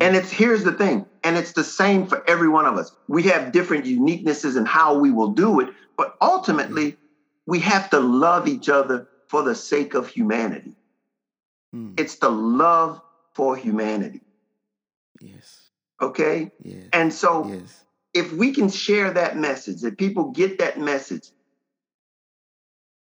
[0.00, 2.90] And it's here's the thing, and it's the same for every one of us.
[3.08, 6.96] We have different uniquenesses in how we will do it, but ultimately,
[7.46, 10.76] we have to love each other for the sake of humanity.
[11.74, 12.00] Mm.
[12.00, 13.00] It's the love
[13.34, 14.22] for humanity.
[15.20, 15.61] Yes.
[16.02, 16.50] Okay?
[16.62, 16.88] Yes.
[16.92, 17.84] And so yes.
[18.12, 21.28] if we can share that message, if people get that message,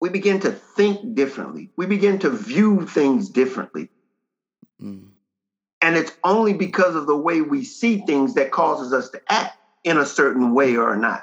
[0.01, 1.71] we begin to think differently.
[1.77, 3.89] We begin to view things differently.
[4.83, 5.11] Mm.
[5.81, 9.57] And it's only because of the way we see things that causes us to act
[9.85, 11.23] in a certain way or not.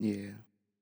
[0.00, 0.32] Yeah.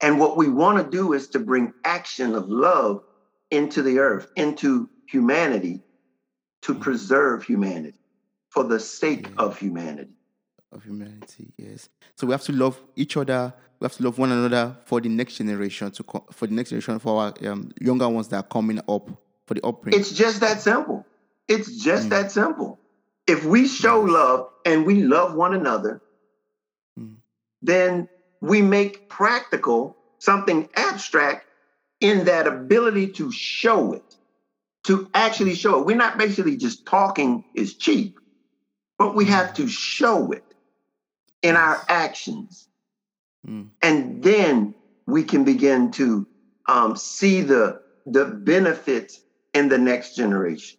[0.01, 3.03] And what we want to do is to bring action of love
[3.51, 5.81] into the earth, into humanity,
[6.62, 6.81] to mm.
[6.81, 7.99] preserve humanity
[8.55, 9.45] for the sake yeah.
[9.45, 10.12] of humanity.
[10.71, 11.88] Of humanity, yes.
[12.14, 13.53] So we have to love each other.
[13.81, 16.71] We have to love one another for the next generation, to co- for the next
[16.71, 19.11] generation, for our um, younger ones that are coming up,
[19.47, 20.01] for the upbringing.
[20.01, 21.05] It's just that simple.
[21.49, 22.11] It's just mm.
[22.11, 22.79] that simple.
[23.27, 26.01] If we show love and we love one another,
[26.99, 27.17] mm.
[27.61, 28.09] then
[28.40, 31.47] we make practical something abstract
[32.01, 34.17] in that ability to show it,
[34.85, 35.87] to actually show it.
[35.87, 38.19] We're not basically just talking is cheap,
[38.98, 40.44] but we have to show it
[41.42, 42.68] in our actions.
[43.46, 43.68] Mm.
[43.83, 44.74] And then
[45.07, 46.26] we can begin to
[46.68, 49.20] um, see the, the benefits
[49.52, 50.78] in the next generation.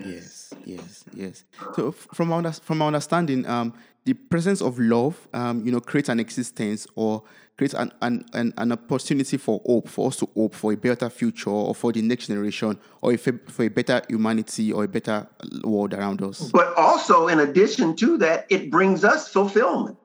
[0.00, 1.44] Yes, yes, yes.
[1.74, 3.74] So from our, from our understanding, um,
[4.04, 7.22] the presence of love, um, you know, creates an existence or
[7.56, 11.08] creates an, an, an, an, opportunity for hope, for us to hope for a better
[11.10, 15.26] future or for the next generation or if for a better humanity or a better
[15.62, 16.50] world around us.
[16.50, 19.98] But also, in addition to that, it brings us fulfillment.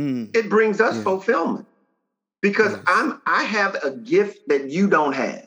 [0.00, 0.34] Mm.
[0.34, 1.02] It brings us yeah.
[1.02, 1.66] fulfillment
[2.40, 2.84] because yes.
[2.86, 5.46] I'm I have a gift that you don't have,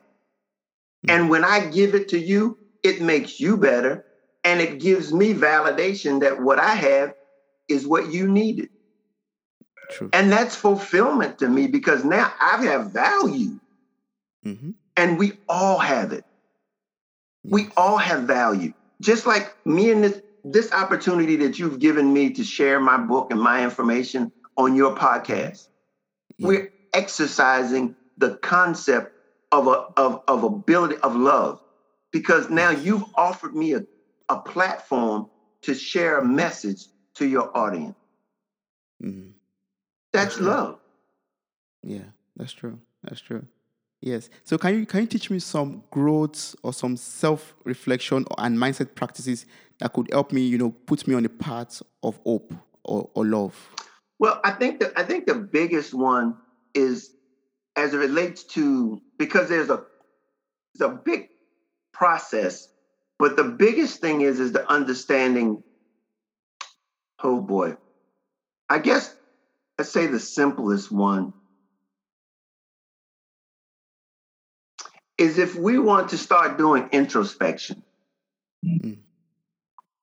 [1.06, 1.10] mm.
[1.10, 2.58] and when I give it to you,
[2.88, 4.06] it makes you better,
[4.44, 7.14] and it gives me validation that what I have
[7.68, 8.70] is what you needed.
[9.92, 10.10] True.
[10.14, 13.60] And that's fulfillment to me because now I have value.
[14.46, 14.72] Mm-hmm.
[14.96, 16.26] And we all have it.
[17.44, 17.54] Yes.
[17.54, 18.74] We all have value.
[19.02, 23.32] Just like me and this, this opportunity that you've given me to share my book
[23.32, 25.68] and my information on your podcast.
[26.38, 26.48] Yeah.
[26.48, 29.14] We're exercising the concept
[29.52, 31.62] of a of, of ability of love
[32.12, 33.84] because now you've offered me a,
[34.30, 35.30] a platform
[35.62, 37.96] to share a message to your audience.
[39.04, 39.32] Mm-hmm.
[40.14, 40.80] That's, that's love.
[41.84, 42.80] Yeah, that's true.
[43.04, 43.46] That's true.
[44.02, 44.30] Yes.
[44.44, 49.46] So can you can you teach me some growth or some self-reflection and mindset practices
[49.80, 53.26] that could help me, you know, put me on the path of hope or, or
[53.26, 53.56] love?
[54.20, 56.38] Well, I think that I think the biggest one
[56.74, 57.12] is
[57.76, 59.84] as it relates to because there's a
[60.76, 61.30] there's a big
[61.98, 62.68] process,
[63.20, 65.64] but the biggest thing is is the understanding
[67.24, 67.76] Oh boy.
[68.70, 69.16] I guess
[69.78, 71.34] let's say the simplest one
[75.18, 77.84] is if we want to start doing introspection.
[78.66, 78.94] Mm-hmm.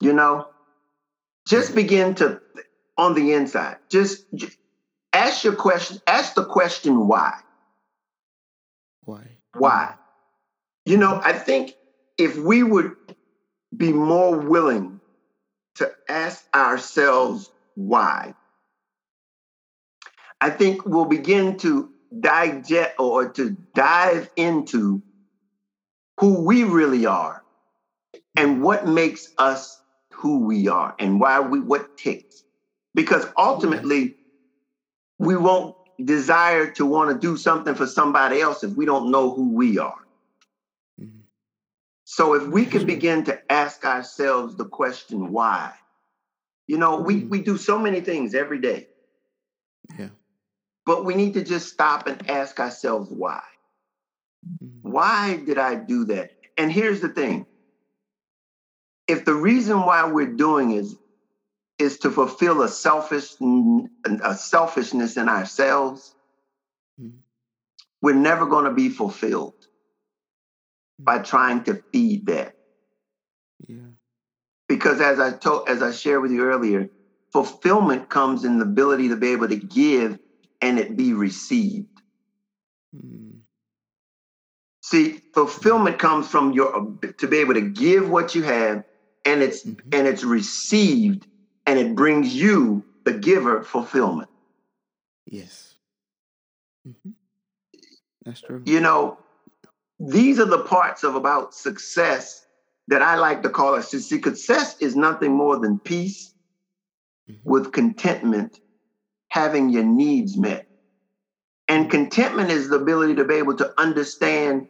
[0.00, 0.46] You know,
[1.46, 2.40] just begin to
[2.96, 3.76] on the inside.
[3.90, 4.57] Just, just
[5.12, 7.35] ask your question, ask the question why.
[9.02, 9.38] Why?
[9.57, 9.94] Why?
[10.85, 11.72] You know, I think
[12.18, 12.92] if we would
[13.77, 15.00] be more willing
[15.77, 18.35] to ask ourselves why,
[20.40, 25.03] I think we'll begin to digest or to dive into
[26.20, 27.42] who we really are
[28.37, 29.81] and what makes us
[30.12, 32.44] who we are and why we what ticks.
[32.94, 34.16] Because ultimately,
[35.18, 35.74] we won't
[36.05, 39.79] desire to want to do something for somebody else if we don't know who we
[39.79, 40.04] are.
[42.05, 45.73] So if we can begin to ask ourselves the question why,
[46.67, 47.29] you know, we, mm-hmm.
[47.31, 48.88] we do so many things every day.
[49.99, 50.11] Yeah.
[50.87, 53.43] But we need to just stop and ask ourselves why.
[54.47, 54.90] Mm-hmm.
[54.90, 56.33] Why did I do that?
[56.59, 57.47] And here's the thing.
[59.09, 60.97] If the reason why we're doing is
[61.77, 63.35] is to fulfill a selfish
[64.22, 66.14] a selfishness in ourselves,
[67.01, 67.16] mm-hmm.
[68.01, 69.64] we're never going to be fulfilled
[70.99, 72.55] by trying to feed that.
[73.66, 73.76] Yeah.
[74.68, 76.88] Because as I told, as I shared with you earlier,
[77.32, 80.18] fulfillment comes in the ability to be able to give
[80.61, 81.88] and it be received.
[82.95, 83.40] Mm.
[84.82, 88.84] See, fulfillment comes from your to be able to give what you have,
[89.24, 89.88] and it's mm-hmm.
[89.92, 91.26] and it's received,
[91.66, 94.28] and it brings you, the giver, fulfillment.
[95.26, 95.74] Yes.
[96.86, 97.11] Mm-hmm.
[98.24, 98.62] That's true.
[98.64, 99.18] You know,
[99.99, 102.47] these are the parts of about success
[102.88, 103.82] that I like to call it.
[103.82, 106.34] See, success is nothing more than peace
[107.28, 107.49] mm-hmm.
[107.49, 108.61] with contentment,
[109.28, 110.66] having your needs met.
[111.68, 114.68] And contentment is the ability to be able to understand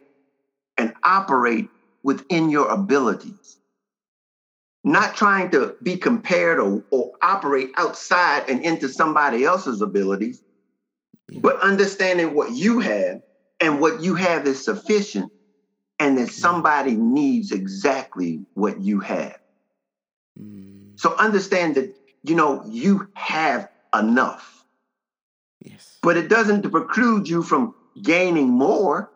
[0.77, 1.69] and operate
[2.03, 3.57] within your abilities.
[4.83, 10.43] Not trying to be compared or, or operate outside and into somebody else's abilities,
[11.27, 11.39] Yeah.
[11.41, 13.21] but understanding what you have
[13.59, 15.31] and what you have is sufficient,
[15.99, 19.37] and that somebody needs exactly what you have.
[20.39, 21.93] Mm, So understand that,
[22.23, 24.65] you know, you have enough,
[25.61, 25.97] yes.
[26.01, 29.09] but it doesn't preclude you from gaining more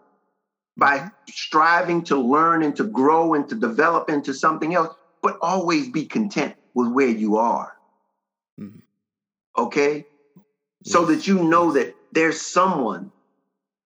[0.77, 5.89] by striving to learn and to grow and to develop into something else, but always
[5.89, 7.73] be content with where you are.
[8.57, 8.81] Mhm.
[9.57, 10.05] Okay?
[10.85, 13.11] So that you know that there's someone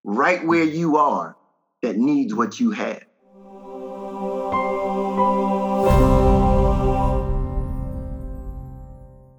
[0.04, 0.76] right where mm.
[0.76, 1.36] you are
[1.82, 3.04] that needs what you have.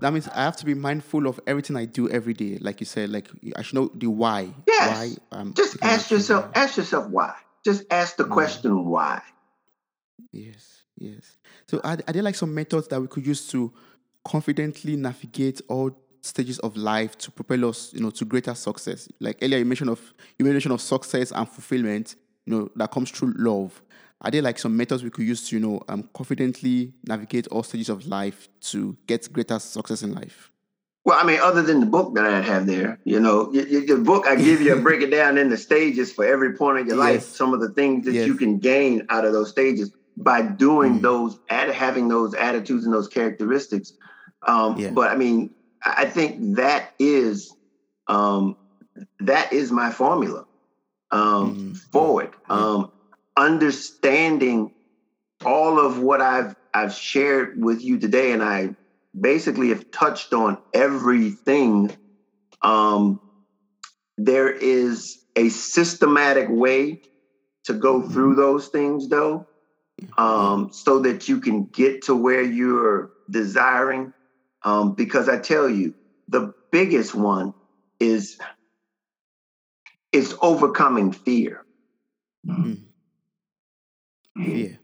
[0.00, 2.58] That means I have to be mindful of everything I do every day.
[2.60, 4.52] Like you said, like I should know the why.
[4.66, 4.98] Yes.
[4.98, 7.34] Why I'm Just ask yourself, ask yourself why.
[7.64, 8.30] Just ask the mm.
[8.30, 9.22] question why.
[10.30, 11.38] Yes, yes.
[11.66, 13.72] So are, are there like some methods that we could use to
[14.24, 19.08] confidently navigate all stages of life to propel us, you know, to greater success?
[19.20, 20.00] Like earlier you mentioned of
[20.38, 22.16] you mentioned of success and fulfillment,
[22.46, 23.82] you know, that comes through love.
[24.20, 27.62] Are there like some methods we could use to, you know, um, confidently navigate all
[27.62, 30.50] stages of life to get greater success in life?
[31.04, 34.26] Well, I mean, other than the book that I have there, you know, the book
[34.26, 36.96] I give you, I break it down in the stages for every point of your
[36.96, 37.22] life.
[37.22, 41.02] Some of the things that you can gain out of those stages by doing Mm.
[41.02, 43.92] those, at having those attitudes and those characteristics.
[44.46, 44.90] Um, Yeah.
[44.92, 45.50] But I mean,
[45.84, 47.54] I think that is
[48.06, 48.56] um,
[49.20, 50.44] that is my formula
[51.10, 51.76] um, Mm.
[51.92, 52.34] forward.
[52.48, 52.56] Yeah.
[52.56, 52.90] Um,
[53.36, 54.72] understanding
[55.44, 58.74] all of what I've I've shared with you today, and I
[59.18, 61.96] basically have touched on everything.
[62.62, 63.20] Um,
[64.16, 67.02] there is a systematic way
[67.64, 69.46] to go through those things, though,
[70.18, 74.12] um, so that you can get to where you're desiring.
[74.64, 75.94] Um, because I tell you,
[76.28, 77.54] the biggest one
[78.00, 78.38] is
[80.12, 81.64] is overcoming fear.
[82.46, 82.84] Mm.
[84.36, 84.78] Fear.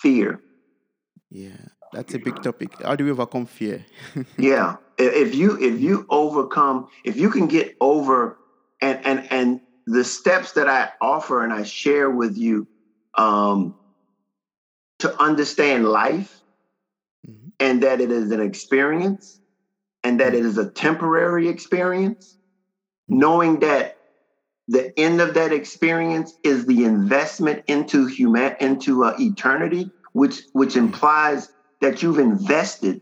[0.00, 0.40] Fear.
[1.30, 1.50] Yeah.
[1.92, 2.70] That's a big topic.
[2.82, 3.84] How do we overcome fear?
[4.38, 8.38] yeah if you if you overcome if you can get over
[8.80, 12.68] and and and the steps that i offer and i share with you
[13.18, 13.74] um
[15.04, 16.40] to understand life.
[17.64, 19.40] And that it is an experience
[20.02, 22.36] and that it is a temporary experience
[23.08, 23.94] knowing that
[24.68, 30.76] the end of that experience is the investment into human into uh, eternity which which
[30.76, 31.48] implies
[31.80, 33.00] that you've invested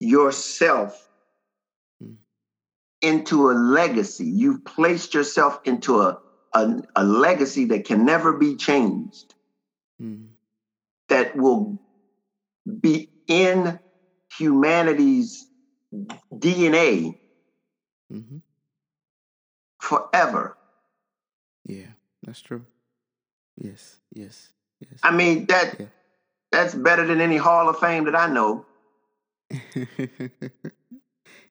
[0.00, 0.92] yourself
[2.02, 2.16] Mm.
[3.00, 6.18] into a legacy you've placed yourself into a,
[6.52, 6.62] a
[6.94, 9.34] a legacy that can never be changed
[10.00, 10.28] Mm.
[11.08, 11.78] that will
[12.80, 13.78] be in
[14.38, 15.46] humanity's
[16.32, 17.18] DNA
[18.12, 18.42] Mhm.
[19.80, 20.56] forever.
[21.64, 21.86] Yeah,
[22.22, 22.64] that's true.
[23.56, 25.00] Yes, yes, yes.
[25.02, 25.86] I mean that Yeah.
[26.52, 28.66] that's better than any Hall of Fame that I know.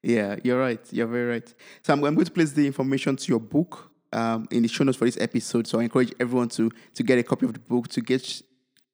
[0.03, 0.79] yeah, you're right.
[0.91, 1.53] You're very right.
[1.83, 4.83] So I'm, I'm going to place the information to your book um, in the show
[4.83, 5.67] notes for this episode.
[5.67, 8.41] So I encourage everyone to to get a copy of the book to get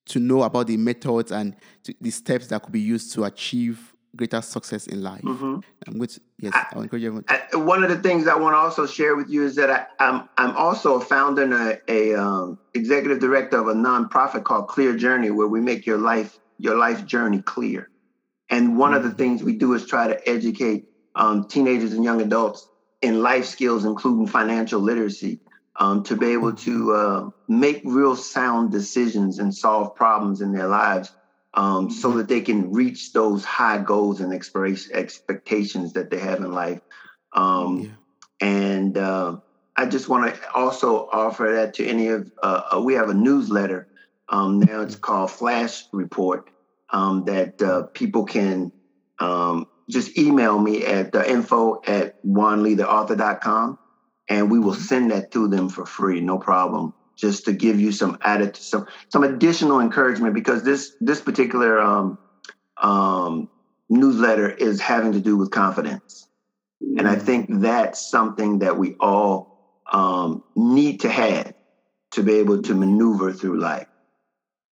[0.06, 3.94] to know about the methods and to, the steps that could be used to achieve
[4.16, 5.22] greater success in life.
[5.22, 5.64] Mhm.
[5.88, 7.26] I'm going to yes, I'll encourage everyone.
[7.30, 9.86] I, one of the things I want to also share with you is that I,
[10.06, 14.68] I'm I'm also a founder and a, a um, executive director of a nonprofit called
[14.68, 17.90] Clear Journey, where we make your life your life journey clear.
[18.50, 22.22] And one of the things we do is try to educate um, teenagers and young
[22.22, 22.68] adults
[23.02, 25.40] in life skills, including financial literacy,
[25.78, 30.68] um, to be able to uh, make real sound decisions and solve problems in their
[30.68, 31.12] lives
[31.54, 36.52] um, so that they can reach those high goals and expectations that they have in
[36.52, 36.82] life.
[37.34, 37.90] Um, Yeah.
[38.44, 39.38] And uh,
[39.76, 43.14] I just want to also offer that to any of, uh, uh, we have a
[43.14, 43.88] newsletter
[44.32, 46.50] um, now, it's called Flash Report,
[46.90, 48.72] um, that uh, people can
[49.20, 53.78] um, just email me at the info at wanleetheauthor.com
[54.32, 56.94] and we will send that to them for free, no problem.
[57.18, 62.18] Just to give you some added some some additional encouragement because this this particular um,
[62.82, 63.50] um,
[63.90, 66.28] newsletter is having to do with confidence,
[66.98, 71.54] and I think that's something that we all um, need to have
[72.12, 73.88] to be able to maneuver through life.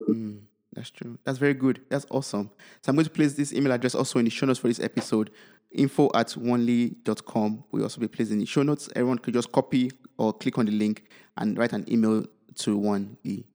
[0.10, 0.42] Mm,
[0.74, 1.20] that's true.
[1.24, 1.82] That's very good.
[1.90, 2.50] That's awesome.
[2.82, 4.80] So I'm going to place this email address also in the show notes for this
[4.80, 5.30] episode.
[5.74, 8.90] Info at onely.com will also be placed in the show notes.
[8.96, 11.06] Everyone could just copy or click on the link
[11.38, 13.46] and write an email to Juan Lee.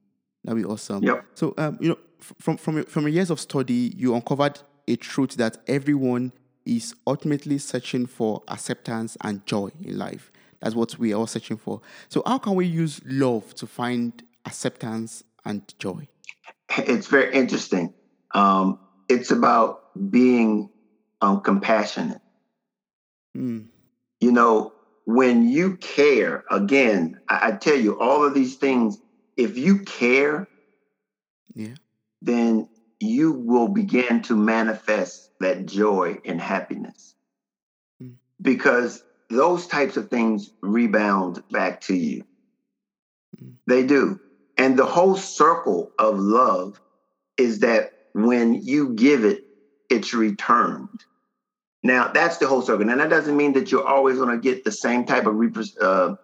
[0.45, 1.03] That'd be awesome.
[1.03, 1.25] Yep.
[1.35, 5.37] So, um, you know, from from from your years of study, you uncovered a truth
[5.37, 6.33] that everyone
[6.65, 10.33] is ultimately searching for acceptance and joy in life.
[10.61, 11.81] That's what we are all searching for.
[12.09, 16.09] So, how can we use love to find acceptance and joy?
[16.77, 17.95] It's very interesting.
[18.33, 20.71] Um, it's about being
[21.21, 22.21] um, compassionate.
[23.37, 23.67] Mm.
[24.21, 24.73] You know,
[25.05, 28.99] when you care, again, I, I tell you, all of these things,
[29.37, 30.49] if you care,
[31.55, 31.75] Yeah.
[32.21, 32.69] then
[33.01, 37.15] you will begin to manifest that joy and happiness.
[38.03, 38.17] Mm.
[38.43, 42.25] Because those types of things rebound back to you.
[43.43, 43.55] Mm.
[43.67, 44.21] They do.
[44.57, 46.81] And the whole circle of love
[47.37, 49.43] is that when you give it,
[49.89, 50.89] it's returned.
[51.83, 52.89] Now, that's the whole circle.
[52.89, 55.37] And that doesn't mean that you're always going to get the same type of
[55.81, 56.15] uh,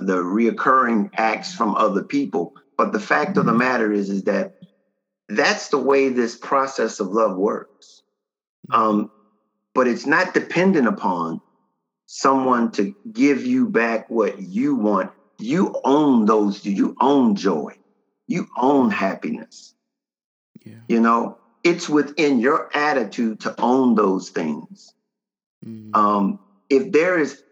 [0.00, 2.54] the reoccurring acts from other people.
[2.76, 4.56] But the fact of the matter is, is that
[5.28, 8.02] that's the way this process of love works.
[8.70, 9.10] Um,
[9.74, 11.40] but it's not dependent upon
[12.06, 15.10] someone to give you back what you want.
[15.38, 17.74] You own those, you own joy,
[18.26, 19.74] you own happiness.
[20.64, 20.76] Yeah.
[20.88, 24.94] You know, it's within your attitude to own those things.
[25.64, 25.94] Mm.
[25.96, 26.38] Um,
[26.68, 27.42] if there is,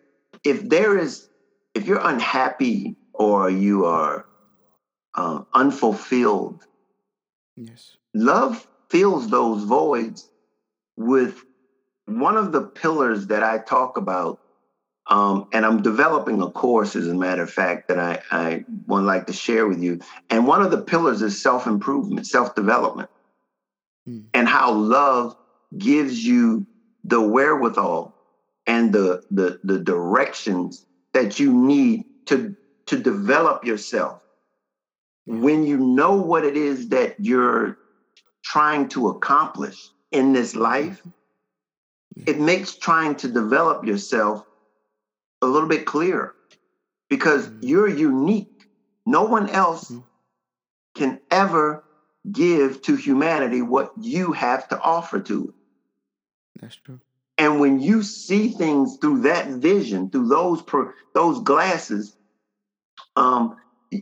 [0.44, 1.28] if there is,
[1.74, 4.26] if you're unhappy or you are
[5.14, 6.66] uh, unfulfilled,
[7.56, 7.96] yes.
[8.14, 10.28] love fills those voids
[10.96, 11.44] with
[12.06, 14.40] one of the pillars that I talk about.
[15.06, 19.02] Um, and I'm developing a course, as a matter of fact, that I, I would
[19.02, 19.98] like to share with you.
[20.28, 23.10] And one of the pillars is self improvement, self development,
[24.08, 24.24] Mm.
[24.32, 25.36] and how love
[25.76, 26.66] gives you
[27.04, 28.14] the wherewithal
[28.66, 30.84] and the, the, the directions
[31.14, 32.54] that you need to,
[32.86, 34.20] to develop yourself.
[35.26, 37.76] When you know what it is that you're
[38.44, 41.00] trying to accomplish in this life,
[42.26, 44.42] it makes trying to develop yourself
[45.42, 46.34] a little bit clearer
[47.10, 47.58] because Mm.
[47.62, 48.48] you're unique.
[49.06, 50.04] No one else Mhm.
[50.96, 51.84] can ever
[52.30, 55.54] give to humanity what you have to offer to it.
[56.58, 57.00] That's true.
[57.38, 62.16] And when you see things through that vision, through those per, those glasses,
[63.16, 63.56] um,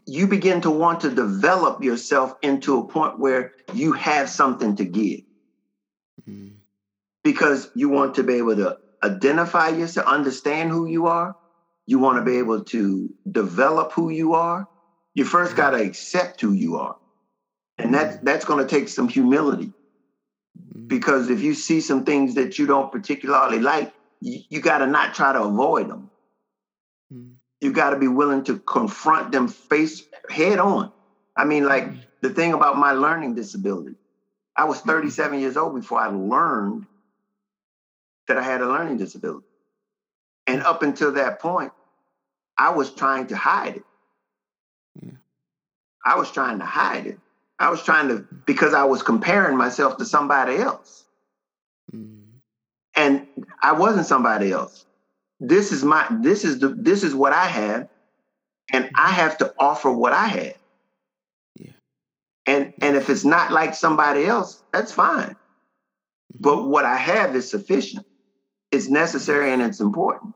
[0.07, 4.84] you begin to want to develop yourself into a point where you have something to
[4.84, 5.20] give
[6.28, 6.57] Mm.
[7.22, 11.32] because you want to be able to identify yourself, understand who you are.
[11.86, 14.66] You want to be able to develop who you are.
[15.14, 16.96] You first got to accept who you are.
[17.78, 19.72] And that, that's going to take some humility.
[20.86, 24.86] Because if you see some things that you don't particularly like, you, you got to
[24.86, 26.11] not try to avoid them.
[27.12, 27.34] Mm.
[27.61, 30.92] You got to be willing to confront them face head on.
[31.36, 32.00] I mean, like mm.
[32.20, 33.96] the thing about my learning disability,
[34.56, 34.90] I was mm-hmm.
[34.90, 36.86] 37 years old before I learned
[38.26, 39.46] that I had a learning disability.
[40.46, 40.66] And mm.
[40.66, 41.72] up until that point,
[42.56, 43.84] I was trying to hide it.
[45.00, 45.12] Yeah.
[46.04, 47.18] I was trying to hide it.
[47.59, 51.04] I was trying to, because I was comparing myself to somebody else.
[51.94, 52.18] Mm.
[52.94, 53.26] and
[53.62, 54.84] I wasn't somebody else.
[55.40, 57.88] This is my this is the this is what I have,
[58.72, 60.59] and I have to offer what I have.
[61.56, 61.70] Yeah.
[62.44, 65.36] And and if it's not like somebody else, that's fine.
[66.38, 68.04] But what I have is sufficient.
[68.70, 70.34] It's necessary and it's important.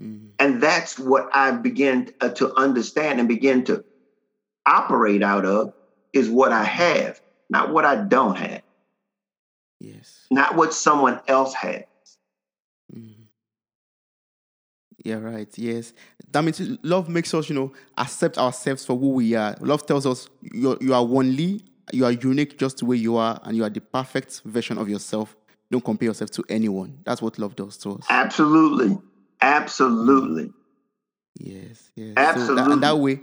[0.00, 0.30] Mm.
[0.38, 3.84] And that's what I begin uh, to understand and begin to
[4.66, 5.72] operate out of
[6.12, 8.62] is what I have, not what I don't have,
[9.80, 10.26] Yes.
[10.30, 11.84] not what someone else has.
[12.94, 13.14] Mm.
[15.04, 15.48] Yeah, right.
[15.58, 15.92] Yes.
[16.30, 19.56] That means love makes us, you know, accept ourselves for who we are.
[19.60, 21.60] Love tells us you you are only,
[21.92, 24.88] you are unique just the way you are, and you are the perfect version of
[24.88, 25.34] yourself.
[25.70, 26.98] Don't compare yourself to anyone.
[27.04, 28.06] That's what love does to us.
[28.10, 28.98] Absolutely.
[29.40, 30.52] Absolutely.
[31.38, 32.08] Yes, yes.
[32.08, 32.72] So that, Absolutely.
[32.72, 33.20] and that way,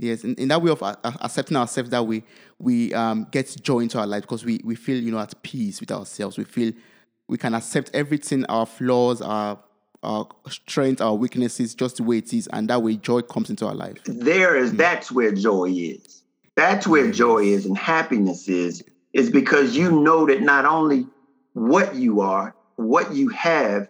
[0.00, 2.24] yes, in, in that way of uh, accepting ourselves, that way
[2.58, 5.80] we um, get joy into our life because we, we feel, you know, at peace
[5.80, 6.38] with ourselves.
[6.38, 6.72] We feel
[7.28, 9.58] we can accept everything, our flaws, our
[10.02, 13.66] our strengths, our weaknesses, just the way it is, and that way joy comes into
[13.66, 13.98] our life.
[14.06, 16.22] There is that's where joy is.
[16.56, 18.82] That's where joy is and happiness is,
[19.12, 21.06] is because you know that not only
[21.52, 23.88] what you are, what you have,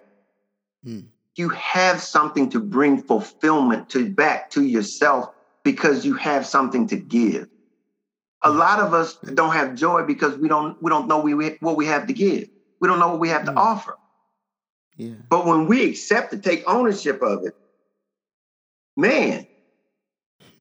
[0.82, 1.00] Hmm.
[1.36, 5.30] you have something to bring fulfillment to back to yourself
[5.64, 7.46] because you have something to give.
[8.42, 11.76] A lot of us don't have joy because we don't we don't know we, what
[11.76, 12.48] we have to give.
[12.80, 13.58] We don't know what we have to Hmm.
[13.58, 13.96] offer.
[14.96, 15.14] Yeah.
[15.30, 17.54] But when we accept to take ownership of it,
[18.96, 19.44] man,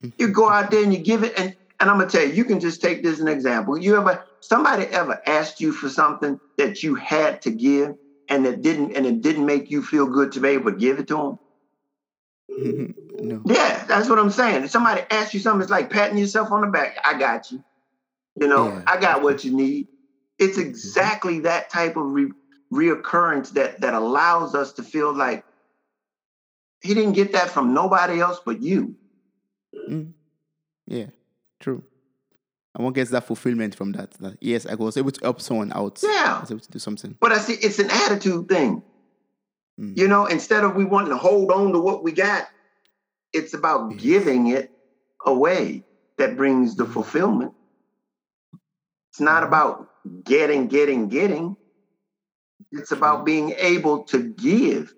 [0.17, 2.45] you go out there and you give it, and And I'm gonna tell you, you
[2.45, 3.77] can just take this as an example.
[3.77, 7.95] You ever somebody ever asked you for something that you had to give
[8.29, 10.99] and it didn't and it didn't make you feel good to be able to give
[10.99, 11.37] it to them?
[13.19, 13.41] no.
[13.45, 14.63] Yeah, that's what I'm saying.
[14.63, 16.97] If somebody asks you something, it's like patting yourself on the back.
[17.05, 17.63] I got you.
[18.35, 18.83] You know, Yeah.
[18.87, 19.87] I got what you need.
[20.37, 22.31] It's exactly that type of re-
[22.71, 25.43] reoccurrence that that allows us to feel like
[26.81, 28.95] he didn't get that from nobody else but you.
[29.89, 30.13] Mm.
[30.87, 31.07] Yeah,
[31.59, 31.83] true.
[32.75, 34.11] And one gets that fulfillment from that.
[34.21, 35.99] That yes, I was able to help someone out.
[36.01, 36.35] Yeah.
[36.37, 37.17] I was able to do something.
[37.19, 38.81] But I see it's an attitude thing.
[39.80, 39.97] Mm.
[39.97, 42.45] You know, instead of we wanting to hold on to what we got,
[43.34, 44.69] it's about giving it
[45.25, 45.84] away
[46.17, 47.53] that brings the fulfillment.
[49.11, 49.47] It's not Mhm.
[49.47, 49.88] about
[50.25, 51.55] getting, getting, getting.
[52.71, 54.91] It's about being able to give.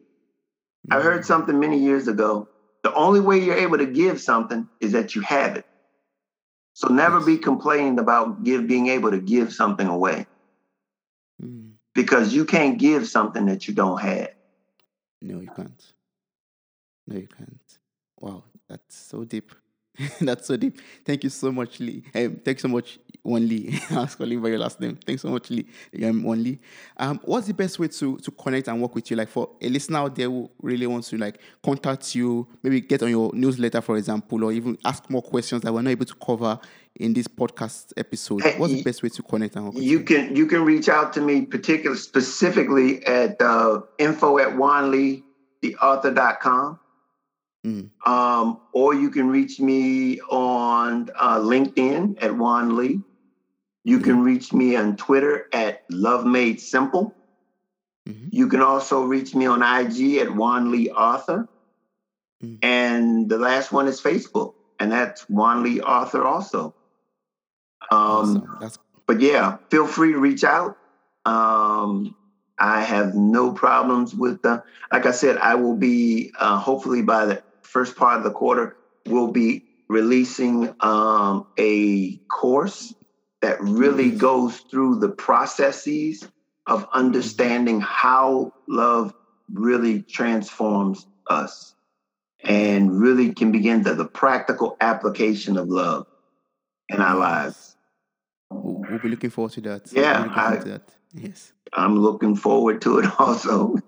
[0.92, 1.26] I heard Mm.
[1.26, 2.48] something many years ago.
[2.84, 5.66] The only way you're able to give something is that you have it.
[6.74, 10.26] So never be complaining about give being able to give something away
[11.42, 11.74] Mm.
[11.94, 14.30] because you can't give something that you don't have.
[15.22, 15.94] No, you can't.
[17.08, 17.78] No, you can't.
[18.20, 19.52] Wow, that's so deep.
[20.22, 20.80] that's so deep.
[21.06, 22.04] Thank you so much, Lee.
[22.16, 23.78] Um, thank you so much, Juan Lee.
[23.92, 24.98] I was calling by your last name.
[25.06, 25.68] Thanks so much, Lee.
[26.04, 26.60] Um, Juan Lee.
[26.98, 29.18] Um, what's the best way to to connect and work with you?
[29.18, 33.04] Like for a listener out there who really wants to like contact you, maybe get
[33.04, 36.16] on your newsletter, for example, or even ask more questions that we're not able to
[36.16, 36.60] cover
[36.96, 38.42] in this podcast episode.
[38.58, 41.46] What's the best way to connect and You can you can reach out to me
[41.46, 46.80] particular specifically at uh, info at wanleetheauthor.com.
[47.66, 47.90] Mm.
[48.08, 53.00] Um, or you can reach me on uh, LinkedIn at Juan Lee.
[53.84, 57.16] You can reach me on Twitter at Love Made Simple.
[58.08, 58.30] Mhm.
[58.32, 61.48] You can also reach me on IG at Juan Lee Author.
[62.44, 62.58] Mm.
[62.64, 66.74] And the last one is Facebook, and that's Juan Lee Author also.
[67.92, 68.72] Um, Awesome.
[69.06, 70.78] But yeah, feel free to reach out.
[71.26, 72.16] Um,
[72.58, 74.64] I have no problems with the.
[74.92, 78.78] Like I said, I will be uh, hopefully by the first part of the quarter.
[79.06, 82.94] We'll be releasing um, a course
[83.42, 86.28] that really goes through the processes
[86.68, 89.14] of understanding how love
[89.52, 91.76] really transforms us
[92.44, 96.08] and really can begin to the practical application of love
[96.90, 97.71] in our lives.
[98.52, 99.92] We'll, we'll be looking forward to that.
[99.94, 100.82] Yeah, We'll be looking forward I- to that.
[101.14, 101.54] Yes.
[101.74, 103.76] I'm looking forward to it also.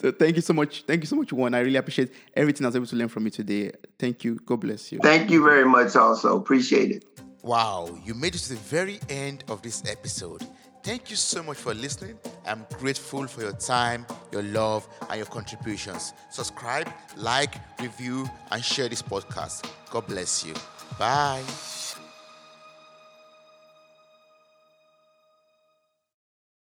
[0.00, 0.82] so thank you so much.
[0.86, 1.54] Thank you so much, Juan.
[1.54, 3.72] I really appreciate everything I was able to learn from you today.
[3.98, 4.36] Thank you.
[4.44, 4.98] God bless you.
[5.02, 6.36] Thank you very much, also.
[6.38, 7.04] Appreciate it.
[7.42, 10.42] Wow, you made it to the very end of this episode.
[10.82, 12.18] Thank you so much for listening.
[12.46, 16.12] I'm grateful for your time, your love, and your contributions.
[16.30, 19.66] Subscribe, like, review, and share this podcast.
[19.90, 20.54] God bless you.
[20.98, 21.42] Bye.